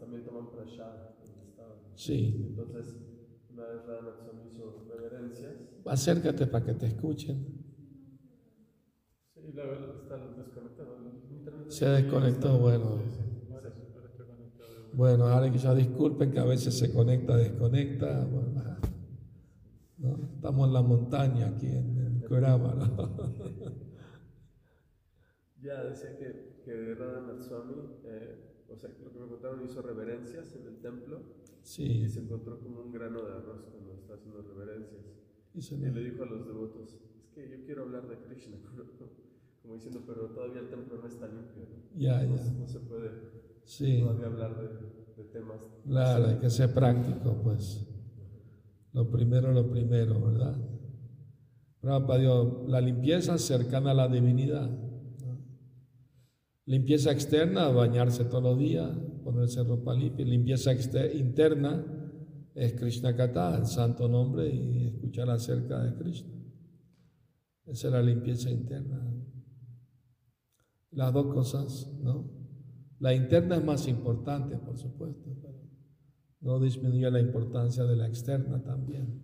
prashad, 0.67 0.93
donde 1.25 1.49
estaban. 1.49 1.77
Sí. 1.95 2.47
Entonces, 2.49 2.95
una 3.51 3.63
vez 3.63 3.85
Radha 3.85 4.13
hizo 4.51 4.85
reverencias. 4.89 5.55
Acércate 5.85 6.47
para 6.47 6.65
que 6.65 6.73
te 6.73 6.87
escuchen. 6.87 7.45
Sí, 9.33 9.51
la 9.53 9.65
verdad 9.65 9.95
está 10.01 10.17
desconectado. 10.17 10.97
Se 11.69 11.85
desconectó, 11.85 12.59
bueno. 12.59 12.99
Bueno, 14.93 15.27
ahora 15.27 15.51
que 15.51 15.59
ya 15.59 15.75
disculpen 15.75 16.31
que 16.31 16.39
a 16.39 16.45
veces 16.45 16.77
se 16.77 16.91
conecta, 16.91 17.37
desconecta. 17.37 18.27
Estamos 20.35 20.67
en 20.67 20.73
la 20.73 20.81
montaña 20.81 21.47
aquí 21.47 21.67
en, 21.67 21.97
el 21.97 22.27
Kurama. 22.27 22.75
Ya 25.59 25.83
decía 25.83 26.15
que, 26.17 26.61
que 26.63 26.95
Radha 26.95 27.41
Swami, 27.41 27.73
eh, 28.05 28.56
o 28.69 28.77
sea, 28.77 28.89
lo 29.03 29.11
que 29.11 29.19
me 29.19 29.27
contaron, 29.27 29.63
hizo 29.63 29.81
reverencias 29.81 30.55
en 30.55 30.67
el 30.67 30.77
templo. 30.79 31.21
Sí. 31.61 31.83
Y 31.83 32.09
se 32.09 32.21
encontró 32.21 32.59
como 32.59 32.81
un 32.81 32.91
grano 32.91 33.21
de 33.23 33.31
arroz 33.33 33.65
cuando 33.71 33.93
estaba 33.93 34.15
haciendo 34.15 34.41
reverencias. 34.41 35.01
Y, 35.53 35.75
y 35.75 35.91
le 35.91 36.03
dijo 36.03 36.23
a 36.23 36.25
los 36.27 36.45
devotos: 36.45 36.99
Es 37.19 37.27
que 37.33 37.49
yo 37.49 37.65
quiero 37.65 37.83
hablar 37.83 38.07
de 38.07 38.17
Krishna. 38.17 38.57
como 39.61 39.73
diciendo, 39.75 40.01
pero 40.05 40.27
todavía 40.27 40.61
el 40.61 40.69
templo 40.69 40.97
no 40.97 41.07
está 41.07 41.27
limpio. 41.27 41.63
Ya, 41.95 42.23
no, 42.23 42.37
ya. 42.37 42.51
No 42.51 42.67
se 42.67 42.79
puede 42.79 43.09
sí. 43.63 43.99
todavía 43.99 44.27
hablar 44.27 44.55
de, 44.57 45.23
de 45.23 45.29
temas. 45.29 45.59
Claro, 45.85 46.27
hay 46.27 46.37
que 46.37 46.49
ser 46.49 46.73
práctico, 46.73 47.41
pues. 47.43 47.85
Lo 48.93 49.11
primero, 49.11 49.51
lo 49.51 49.69
primero, 49.69 50.19
¿verdad? 50.21 50.57
Para 51.81 52.17
Dios, 52.17 52.67
la 52.67 52.81
limpieza 52.81 53.37
cercana 53.37 53.91
a 53.91 53.93
la 53.93 54.07
divinidad. 54.07 54.69
Limpieza 56.67 57.11
externa, 57.11 57.69
bañarse 57.69 58.25
todos 58.25 58.43
los 58.43 58.59
días, 58.59 58.95
ponerse 59.23 59.63
ropa 59.63 59.93
limpia. 59.93 60.25
Limpieza 60.25 60.71
interna 61.13 61.83
es 62.53 62.73
Krishna 62.73 63.15
Kata, 63.15 63.57
el 63.57 63.65
santo 63.65 64.07
nombre, 64.07 64.47
y 64.47 64.85
escuchar 64.85 65.29
acerca 65.31 65.83
de 65.83 65.95
Krishna. 65.95 66.33
Esa 67.65 67.87
es 67.87 67.93
la 67.93 68.01
limpieza 68.01 68.51
interna 68.51 69.07
las 70.97 71.13
dos 71.13 71.33
cosas, 71.33 71.91
¿no? 72.01 72.27
La 72.99 73.13
interna 73.13 73.57
es 73.57 73.63
más 73.63 73.87
importante, 73.87 74.57
por 74.57 74.79
supuesto, 74.79 75.29
pero 75.39 75.59
no 76.41 76.59
disminuye 76.59 77.09
la 77.11 77.19
importancia 77.19 77.83
de 77.83 77.95
la 77.95 78.07
externa 78.07 78.63
también. 78.63 79.21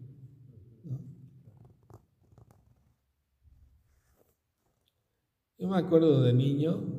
Yo 5.57 5.67
me 5.67 5.77
acuerdo 5.77 6.21
de 6.21 6.33
niño, 6.33 6.92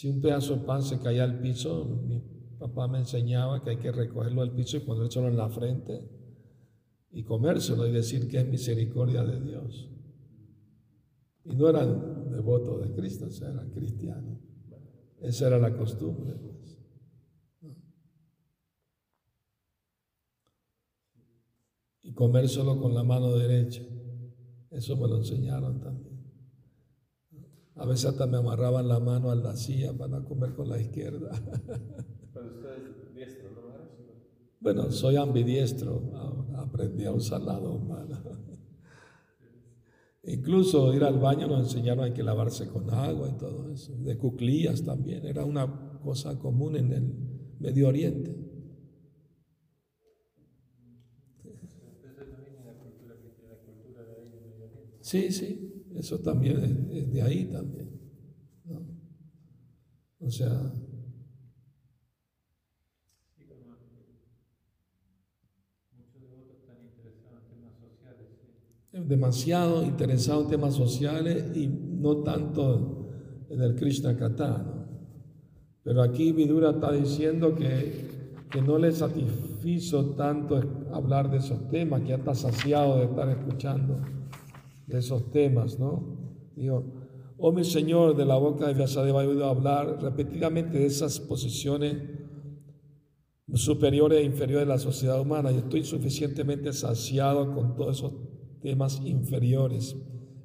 si 0.00 0.08
un 0.08 0.22
pedazo 0.22 0.56
de 0.56 0.64
pan 0.64 0.82
se 0.82 0.98
caía 0.98 1.24
al 1.24 1.40
piso, 1.42 1.84
mi 1.84 2.22
papá 2.58 2.88
me 2.88 3.00
enseñaba 3.00 3.62
que 3.62 3.68
hay 3.68 3.76
que 3.76 3.92
recogerlo 3.92 4.40
al 4.40 4.54
piso 4.54 4.78
y 4.78 4.80
ponérselo 4.80 5.28
en 5.28 5.36
la 5.36 5.50
frente 5.50 6.08
y 7.10 7.22
comérselo 7.22 7.86
y 7.86 7.92
decir 7.92 8.26
que 8.26 8.38
es 8.38 8.48
misericordia 8.48 9.22
de 9.24 9.38
Dios. 9.42 9.90
Y 11.44 11.54
no 11.54 11.68
eran 11.68 12.30
devotos 12.30 12.80
de 12.80 12.94
Cristo, 12.94 13.28
eran 13.46 13.72
cristianos. 13.72 14.38
Esa 15.20 15.48
era 15.48 15.58
la 15.58 15.76
costumbre. 15.76 16.34
Pues. 16.34 16.78
Y 22.04 22.14
comer 22.14 22.48
solo 22.48 22.80
con 22.80 22.94
la 22.94 23.04
mano 23.04 23.36
derecha. 23.36 23.82
Eso 24.70 24.96
me 24.96 25.08
lo 25.08 25.18
enseñaron 25.18 25.78
también. 25.78 26.09
A 27.80 27.86
veces 27.86 28.04
hasta 28.04 28.26
me 28.26 28.36
amarraban 28.36 28.86
la 28.88 29.00
mano 29.00 29.30
a 29.30 29.34
la 29.34 29.56
silla 29.56 29.96
para 29.96 30.22
comer 30.22 30.52
con 30.52 30.68
la 30.68 30.78
izquierda. 30.78 31.30
Pero 32.34 32.46
usted 32.46 32.68
es 32.76 33.14
diestro, 33.14 33.50
¿no? 33.52 33.60
Bueno, 34.60 34.90
soy 34.90 35.16
ambidiestro. 35.16 36.02
Aprendí 36.56 37.06
a 37.06 37.12
usar 37.12 37.40
la 37.40 37.58
dos 37.58 37.82
manos. 37.88 38.20
Incluso 40.24 40.92
ir 40.92 41.04
al 41.04 41.18
baño 41.18 41.48
nos 41.48 41.60
enseñaron 41.60 42.04
hay 42.04 42.12
que 42.12 42.22
lavarse 42.22 42.68
con 42.68 42.90
agua 42.90 43.30
y 43.30 43.38
todo 43.38 43.70
eso. 43.72 43.96
De 43.96 44.18
cuclillas 44.18 44.84
también, 44.84 45.24
era 45.24 45.46
una 45.46 45.98
cosa 46.02 46.38
común 46.38 46.76
en 46.76 46.92
el 46.92 47.14
Medio 47.60 47.88
Oriente. 47.88 48.36
Sí, 55.00 55.32
sí, 55.32 55.69
eso 55.94 56.18
también 56.20 56.88
es, 56.90 57.12
de 57.12 57.22
ahí 57.22 57.44
también. 57.46 57.90
O 60.20 60.30
sea, 60.30 60.72
demasiado 68.92 69.82
interesado 69.84 70.42
en 70.42 70.48
temas 70.48 70.74
sociales 70.74 71.56
y 71.56 71.68
no 71.68 72.18
tanto 72.18 73.08
en 73.48 73.62
el 73.62 73.74
Krishna 73.74 74.16
Kata. 74.16 74.88
Pero 75.82 76.02
aquí 76.02 76.32
Vidura 76.32 76.70
está 76.70 76.92
diciendo 76.92 77.54
que, 77.54 78.08
que 78.50 78.60
no 78.60 78.78
le 78.78 78.92
satisfizo 78.92 80.10
tanto 80.10 80.60
hablar 80.92 81.30
de 81.30 81.38
esos 81.38 81.68
temas, 81.70 82.02
que 82.02 82.08
ya 82.08 82.16
está 82.16 82.34
saciado 82.34 82.98
de 82.98 83.04
estar 83.04 83.28
escuchando 83.30 84.19
de 84.90 84.98
esos 84.98 85.30
temas, 85.30 85.78
¿no? 85.78 86.18
Digo, 86.56 86.84
oh 87.38 87.52
mi 87.52 87.64
Señor, 87.64 88.16
de 88.16 88.26
la 88.26 88.36
boca 88.36 88.66
de 88.66 88.74
Vyasadeva 88.74 89.24
he 89.24 89.26
oído 89.26 89.46
hablar 89.46 90.02
repetidamente 90.02 90.78
de 90.78 90.86
esas 90.86 91.20
posiciones 91.20 91.96
superiores 93.54 94.20
e 94.20 94.24
inferiores 94.24 94.66
de 94.66 94.72
la 94.72 94.78
sociedad 94.78 95.20
humana 95.20 95.50
y 95.50 95.56
estoy 95.56 95.84
suficientemente 95.84 96.72
saciado 96.72 97.52
con 97.54 97.76
todos 97.76 97.98
esos 97.98 98.12
temas 98.62 99.00
inferiores 99.04 99.96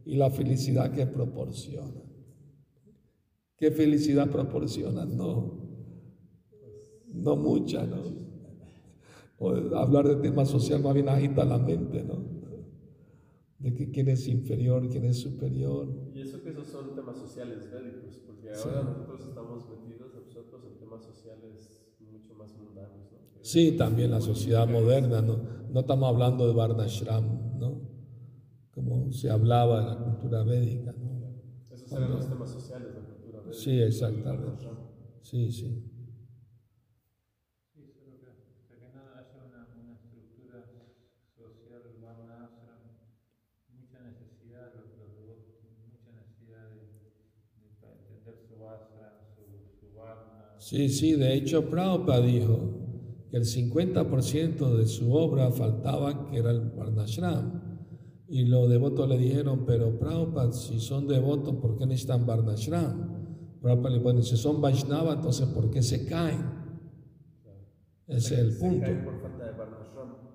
y 0.05 0.15
la 0.15 0.31
felicidad 0.31 0.91
que 0.91 1.05
proporciona. 1.05 2.01
¿Qué 3.57 3.71
felicidad 3.71 4.29
proporciona? 4.29 5.05
No, 5.05 5.59
no 7.13 7.35
mucha, 7.35 7.85
¿no? 7.85 8.03
O 9.37 9.49
hablar 9.75 10.07
de 10.07 10.15
temas 10.15 10.49
sociales 10.49 10.83
más 10.83 10.93
bien 10.93 11.09
agita 11.09 11.45
la 11.45 11.57
mente, 11.57 12.03
¿no? 12.03 12.34
De 13.59 13.73
que 13.73 13.89
quién 13.89 14.09
es 14.09 14.27
inferior, 14.27 14.87
quién 14.89 15.05
es 15.05 15.17
superior. 15.19 15.87
Y 16.13 16.21
eso 16.21 16.41
que 16.43 16.49
esos 16.49 16.67
son 16.67 16.93
temas 16.93 17.17
sociales 17.17 17.67
médicos, 17.71 18.19
porque 18.25 18.51
ahora 18.51 18.83
nosotros 18.83 19.21
estamos 19.29 19.67
metidos 19.69 20.13
nosotros 20.13 20.61
en 20.65 20.77
temas 20.77 21.03
sociales 21.03 21.81
mucho 21.99 22.33
más 22.35 22.53
mundanos, 22.57 23.11
¿no? 23.11 23.17
Sí, 23.41 23.71
también 23.77 24.11
la 24.11 24.21
sociedad 24.21 24.67
moderna, 24.67 25.21
¿no? 25.21 25.39
No 25.71 25.79
estamos 25.79 26.09
hablando 26.09 26.47
de 26.47 26.53
Varnashram, 26.53 27.59
¿no? 27.59 27.95
como 28.73 29.11
se 29.11 29.29
hablaba 29.29 29.79
en 29.81 29.87
la 29.87 29.97
cultura 29.97 30.43
védica. 30.43 30.93
¿no? 30.93 31.33
Esos 31.71 31.91
eran 31.91 32.11
los 32.11 32.27
temas 32.27 32.51
sociales 32.51 32.93
de 32.93 33.01
la 33.01 33.07
cultura 33.07 33.39
védica. 33.39 33.57
Sí, 33.57 33.81
exactamente. 33.81 34.67
Sí. 35.21 35.51
Sí, 37.73 37.91
solo 37.93 38.19
que 38.19 38.27
hasta 38.27 38.65
que 38.67 38.75
no 38.79 38.87
haya 38.87 39.43
una, 39.45 39.67
una 39.75 39.93
estructura 39.93 40.63
social, 41.35 41.81
urbana, 41.97 42.49
mucha 43.69 43.99
necesidad, 44.01 44.73
los, 44.75 44.89
los, 45.27 45.39
mucha 45.91 46.11
necesidad 46.11 46.69
de, 46.69 46.81
de 47.81 47.87
entender 47.91 48.37
su 48.47 48.55
ashram, 48.67 49.13
su, 49.35 49.43
su 49.79 49.93
varna. 49.93 50.54
Sí, 50.65 50.89
sí, 50.89 51.13
de 51.13 51.35
hecho 51.35 51.69
Prabhupada 51.69 52.21
dijo 52.21 52.57
que 53.29 53.37
el 53.37 53.43
50% 53.43 54.75
de 54.77 54.87
su 54.87 55.13
obra 55.13 55.51
faltaba 55.51 56.25
que 56.25 56.39
era 56.39 56.49
el 56.49 56.71
Varnashram. 56.71 57.61
Y 58.27 58.45
los 58.45 58.67
devotos 58.67 59.07
le 59.07 59.19
dijeron, 59.19 59.63
pero 59.67 59.99
Prabhupada, 59.99 60.51
si 60.53 60.79
son 60.79 61.07
devotos, 61.07 61.57
¿por 61.57 61.77
qué 61.77 61.85
necesitan 61.85 62.25
Varnashram? 62.25 63.59
Prabhupada 63.61 63.95
le 63.95 64.01
pone, 64.01 64.23
si 64.23 64.37
son 64.37 64.59
Vaishnava, 64.59 65.13
entonces 65.13 65.47
¿por 65.49 65.69
qué 65.69 65.83
se 65.83 66.03
caen? 66.07 66.43
Ese 68.07 68.33
es 68.33 68.39
el 68.39 68.57
punto. 68.57 68.87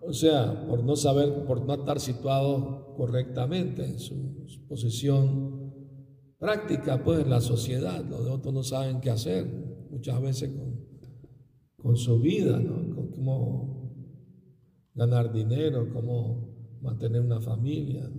O 0.03 0.13
sea, 0.13 0.65
por 0.69 0.85
no 0.85 0.95
saber, 0.95 1.45
por 1.45 1.67
no 1.67 1.75
estar 1.75 1.99
situado 1.99 2.95
correctamente 2.97 3.85
en 3.85 3.99
su, 3.99 4.15
posición 4.69 5.75
práctica, 6.39 7.03
pues 7.03 7.19
en 7.19 7.31
la 7.31 7.41
sociedad. 7.41 8.05
Los 8.05 8.25
devotos 8.25 8.55
no 8.55 8.63
saben 8.63 9.01
qué 9.01 9.11
hacer 9.11 9.70
muchas 9.91 10.21
veces 10.23 10.51
con, 10.51 10.87
con 11.77 11.97
su 11.97 12.21
vida, 12.21 12.59
¿no? 12.59 12.95
Con 12.95 13.11
cómo 13.11 13.81
ganar 14.95 15.33
dinero, 15.33 15.89
cómo 15.93 16.79
mantener 16.81 17.23
una 17.23 17.41
familia. 17.41 18.11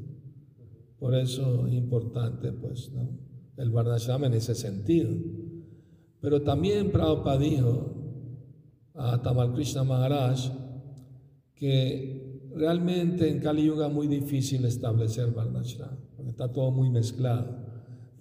Por 0.98 1.16
eso 1.16 1.68
es 1.68 1.74
importante, 1.74 2.52
pues, 2.52 2.92
el 3.58 3.70
Varnashram 3.70 4.26
en 4.26 4.34
ese 4.34 4.56
sentido. 4.56 5.10
Pero 6.20 6.44
también 6.44 6.92
Prabhupada 6.92 7.40
dijo 7.40 7.96
a 8.94 9.22
Tamal 9.22 9.54
Krishna 9.54 9.84
Maharaj 9.84 10.52
que 11.56 12.50
realmente 12.56 13.30
en 13.30 13.40
Kali 13.40 13.66
Yuga 13.66 13.88
es 13.88 13.94
muy 13.94 14.08
difícil 14.08 14.66
establecer 14.66 15.32
Varnashram, 15.32 15.98
porque 16.16 16.32
está 16.32 16.52
todo 16.52 16.72
muy 16.72 16.90
mezclado. 16.90 17.71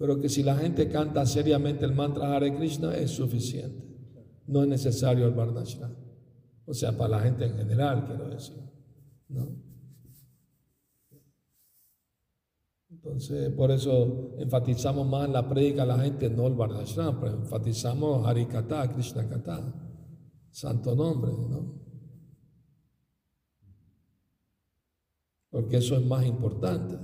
Pero 0.01 0.19
que 0.19 0.29
si 0.29 0.41
la 0.41 0.55
gente 0.55 0.89
canta 0.89 1.23
seriamente 1.27 1.85
el 1.85 1.93
mantra 1.93 2.35
Hare 2.35 2.55
Krishna 2.55 2.95
es 2.95 3.11
suficiente. 3.11 3.85
No 4.47 4.63
es 4.63 4.67
necesario 4.67 5.27
el 5.27 5.33
Varnashram. 5.35 5.95
O 6.65 6.73
sea, 6.73 6.97
para 6.97 7.17
la 7.17 7.19
gente 7.19 7.45
en 7.45 7.55
general, 7.55 8.07
quiero 8.07 8.27
decir. 8.27 8.57
¿no? 9.29 9.47
Entonces, 12.89 13.51
por 13.51 13.69
eso 13.69 14.33
enfatizamos 14.39 15.07
más 15.07 15.29
la 15.29 15.47
prédica 15.47 15.83
a 15.83 15.85
la 15.85 15.99
gente, 15.99 16.31
no 16.31 16.47
el 16.47 16.55
Varnashram, 16.55 17.19
pero 17.19 17.35
enfatizamos 17.35 18.25
Harikata, 18.25 18.91
Krishna 18.91 19.29
Kata, 19.29 19.71
santo 20.49 20.95
nombre, 20.95 21.31
¿no? 21.31 21.79
Porque 25.51 25.77
eso 25.77 25.95
es 25.95 26.03
más 26.03 26.25
importante. 26.25 26.97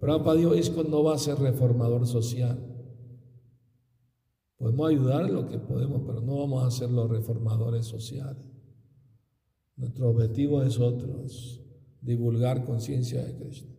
Prabhupada 0.00 0.36
dijo, 0.38 0.54
Isco 0.54 0.82
no 0.82 1.04
va 1.04 1.14
a 1.14 1.18
ser 1.18 1.38
reformador 1.38 2.06
social. 2.06 2.58
Podemos 4.56 4.90
ayudar 4.90 5.30
lo 5.30 5.46
que 5.46 5.58
podemos, 5.58 6.02
pero 6.06 6.20
no 6.22 6.38
vamos 6.38 6.64
a 6.64 6.70
ser 6.70 6.90
los 6.90 7.08
reformadores 7.08 7.86
sociales. 7.86 8.44
Nuestro 9.76 10.10
objetivo 10.10 10.62
es 10.62 10.78
otro, 10.78 11.22
divulgar 12.00 12.64
conciencia 12.64 13.24
de 13.24 13.34
Cristo. 13.36 13.72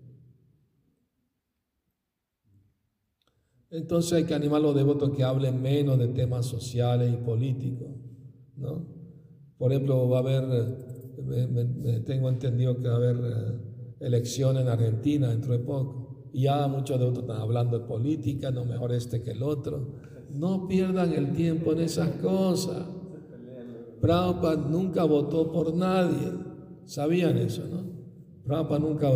Entonces 3.71 4.13
hay 4.13 4.23
que 4.25 4.33
animar 4.33 4.59
a 4.59 4.63
los 4.63 4.75
devotos 4.75 5.11
que 5.11 5.23
hablen 5.23 5.61
menos 5.61 5.97
de 5.97 6.09
temas 6.09 6.45
sociales 6.45 7.13
y 7.13 7.17
políticos, 7.17 7.89
¿no? 8.57 8.85
Por 9.57 9.71
ejemplo, 9.71 10.09
va 10.09 10.17
a 10.17 10.21
haber, 10.21 10.43
eh, 11.31 12.03
tengo 12.05 12.29
entendido 12.29 12.75
que 12.77 12.87
va 12.87 12.95
a 12.95 12.97
haber 12.97 13.15
eh, 13.17 13.59
elecciones 13.99 14.63
en 14.63 14.69
Argentina 14.69 15.29
dentro 15.29 15.53
de 15.53 15.59
poco, 15.59 16.00
y 16.33 16.43
ya 16.43 16.67
muchos 16.67 16.99
devotos 16.99 17.23
están 17.23 17.41
hablando 17.41 17.79
de 17.79 17.85
política, 17.85 18.51
no 18.51 18.65
mejor 18.65 18.93
este 18.93 19.21
que 19.21 19.31
el 19.31 19.43
otro. 19.43 19.95
No 20.29 20.67
pierdan 20.67 21.13
el 21.13 21.33
tiempo 21.33 21.73
en 21.73 21.81
esas 21.81 22.09
cosas. 22.21 22.85
Prabhupada 23.99 24.55
nunca 24.55 25.03
votó 25.03 25.51
por 25.51 25.75
nadie, 25.75 26.31
sabían 26.85 27.37
eso, 27.37 27.63
¿no? 27.67 27.91
Rapa 28.45 28.79
nunca 28.79 29.09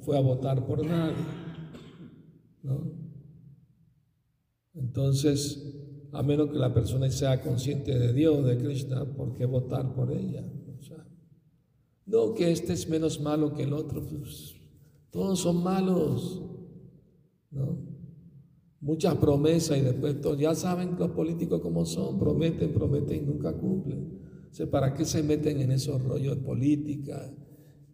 fue 0.00 0.18
a 0.18 0.20
votar 0.20 0.66
por 0.66 0.84
nadie. 0.84 1.14
Entonces, 4.74 5.64
a 6.12 6.22
menos 6.22 6.50
que 6.50 6.58
la 6.58 6.74
persona 6.74 7.08
sea 7.10 7.40
consciente 7.40 7.96
de 7.96 8.12
Dios, 8.12 8.44
de 8.44 8.58
Krishna, 8.58 9.04
¿por 9.04 9.34
qué 9.34 9.46
votar 9.46 9.94
por 9.94 10.12
ella? 10.12 10.44
no 12.06 12.32
que 12.32 12.50
este 12.50 12.72
es 12.72 12.88
menos 12.88 13.20
malo 13.20 13.54
que 13.54 13.64
el 13.64 13.74
otro, 13.74 14.02
pues, 14.02 14.57
todos 15.10 15.40
son 15.40 15.62
malos. 15.62 16.42
Muchas 18.80 19.16
promesas 19.16 19.78
y 19.78 19.80
después 19.80 20.20
todos, 20.20 20.38
ya 20.38 20.54
saben 20.54 20.96
los 20.98 21.10
políticos 21.10 21.60
cómo 21.60 21.84
son, 21.84 22.18
prometen, 22.18 22.72
prometen 22.72 23.22
y 23.22 23.26
nunca 23.26 23.52
cumplen. 23.52 24.18
¿para 24.70 24.92
qué 24.94 25.04
se 25.04 25.22
meten 25.22 25.60
en 25.60 25.70
esos 25.72 26.02
rollos 26.02 26.36
de 26.36 26.42
política? 26.42 27.32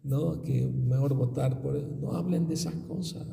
¿no? 0.05 0.41
Que 0.43 0.65
mejor 0.65 1.15
votar 1.15 1.61
por 1.61 1.75
él. 1.75 1.99
No 1.99 2.13
hablen 2.13 2.47
de 2.47 2.53
esas 2.53 2.75
cosas. 2.87 3.27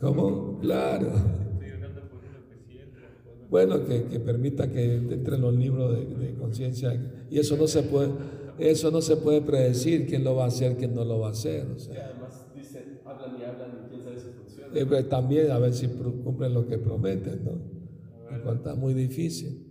¿Cómo? 0.00 0.58
Claro. 0.60 1.12
Bueno, 3.48 3.84
que, 3.84 4.04
que, 4.04 4.20
permita 4.20 4.70
que 4.70 4.96
entre 4.96 5.38
los 5.38 5.54
libros 5.54 5.96
de 6.18 6.34
conciencia. 6.34 7.26
Y 7.30 7.38
eso 7.38 7.56
no 7.56 7.66
se 7.66 7.82
puede, 7.84 8.10
eso 8.58 8.90
no 8.90 9.00
se 9.00 9.16
puede 9.16 9.42
predecir 9.42 10.06
quién 10.06 10.24
lo 10.24 10.36
va 10.36 10.44
a 10.44 10.48
hacer, 10.48 10.76
quién 10.76 10.94
no 10.94 11.04
lo 11.04 11.20
va 11.20 11.28
a 11.28 11.30
hacer. 11.30 11.66
O 11.70 11.78
sea. 11.78 12.06
además 12.06 12.46
dicen, 12.54 13.00
hablan 13.04 13.40
y 13.40 13.44
hablan 13.44 13.70
y 13.84 13.88
quién 13.88 14.02
sabe 14.02 14.20
si 14.20 14.30
funciona. 14.30 14.78
Eh, 14.78 14.86
pues, 14.86 15.08
también 15.08 15.50
a 15.50 15.58
ver 15.58 15.72
si 15.74 15.88
cumplen 15.88 16.54
lo 16.54 16.66
que 16.66 16.78
prometen, 16.78 17.44
¿no? 17.44 17.76
Está 18.52 18.74
muy 18.74 18.94
difícil. 18.94 19.66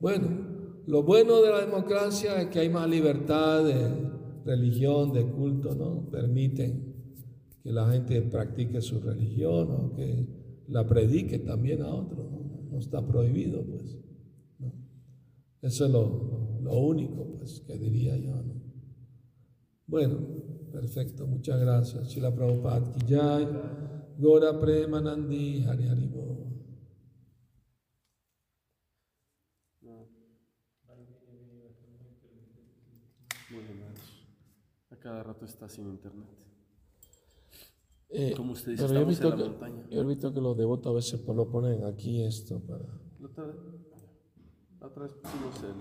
Bueno, 0.00 0.28
lo 0.86 1.02
bueno 1.02 1.40
de 1.42 1.50
la 1.50 1.60
democracia 1.60 2.40
es 2.40 2.48
que 2.48 2.60
hay 2.60 2.68
más 2.68 2.88
libertad 2.88 3.64
de 3.64 3.88
religión, 4.44 5.12
de 5.12 5.26
culto, 5.26 5.74
¿no? 5.74 6.08
Permiten 6.10 6.94
que 7.62 7.72
la 7.72 7.90
gente 7.90 8.20
practique 8.22 8.80
su 8.80 9.00
religión 9.00 9.70
o 9.70 9.92
que 9.94 10.26
la 10.68 10.86
predique 10.86 11.38
también 11.38 11.82
a 11.82 11.94
otros. 11.94 12.26
No, 12.70 12.78
está 12.78 13.06
prohibido, 13.06 13.64
pues. 13.64 13.98
Eso 15.62 15.86
es 15.86 15.90
lo, 15.90 16.60
lo, 16.62 16.78
único, 16.78 17.33
pues, 17.44 17.60
que 17.60 17.78
diría 17.78 18.16
yo. 18.16 18.42
¿no? 18.42 18.54
Bueno, 19.86 20.18
perfecto, 20.72 21.26
muchas 21.26 21.60
gracias. 21.60 22.08
Chila 22.08 22.34
Prabhupada 22.34 22.90
Kijay, 22.92 23.46
Gora 24.18 24.58
Premanandi, 24.58 25.64
Hari 25.64 25.88
Haribo. 25.88 26.44
A 34.90 34.96
cada 34.96 35.22
rato 35.22 35.44
está 35.44 35.68
sin 35.68 35.86
internet. 35.88 36.26
Eh, 38.08 38.32
Como 38.36 38.52
usted 38.52 38.72
dice, 38.72 38.84
pero 38.84 38.94
yo 38.94 39.00
he, 39.00 39.04
visto 39.08 39.24
en 39.24 39.30
la 39.30 39.36
que, 39.36 39.50
montaña. 39.50 39.88
yo 39.90 40.00
he 40.00 40.04
visto 40.04 40.32
que 40.32 40.40
los 40.40 40.56
devotos 40.56 40.90
a 40.90 40.94
veces 40.94 41.20
lo 41.26 41.50
ponen 41.50 41.84
aquí 41.84 42.22
esto 42.22 42.60
para... 42.60 42.84
La 43.20 43.26
otra, 43.26 43.46
la 44.80 44.86
otra 44.86 45.02
vez 45.02 45.12
pusimos 45.14 45.62
el... 45.64 45.74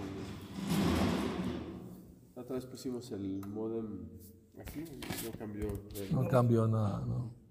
La 2.35 2.41
otra 2.41 2.55
vez 2.55 2.65
pusimos 2.65 3.11
el 3.11 3.45
modem 3.47 4.07
aquí, 4.59 4.83
no 5.25 5.37
cambió. 5.37 5.67
No 6.11 6.27
cambió 6.27 6.67
nada, 6.67 7.05
no. 7.05 7.42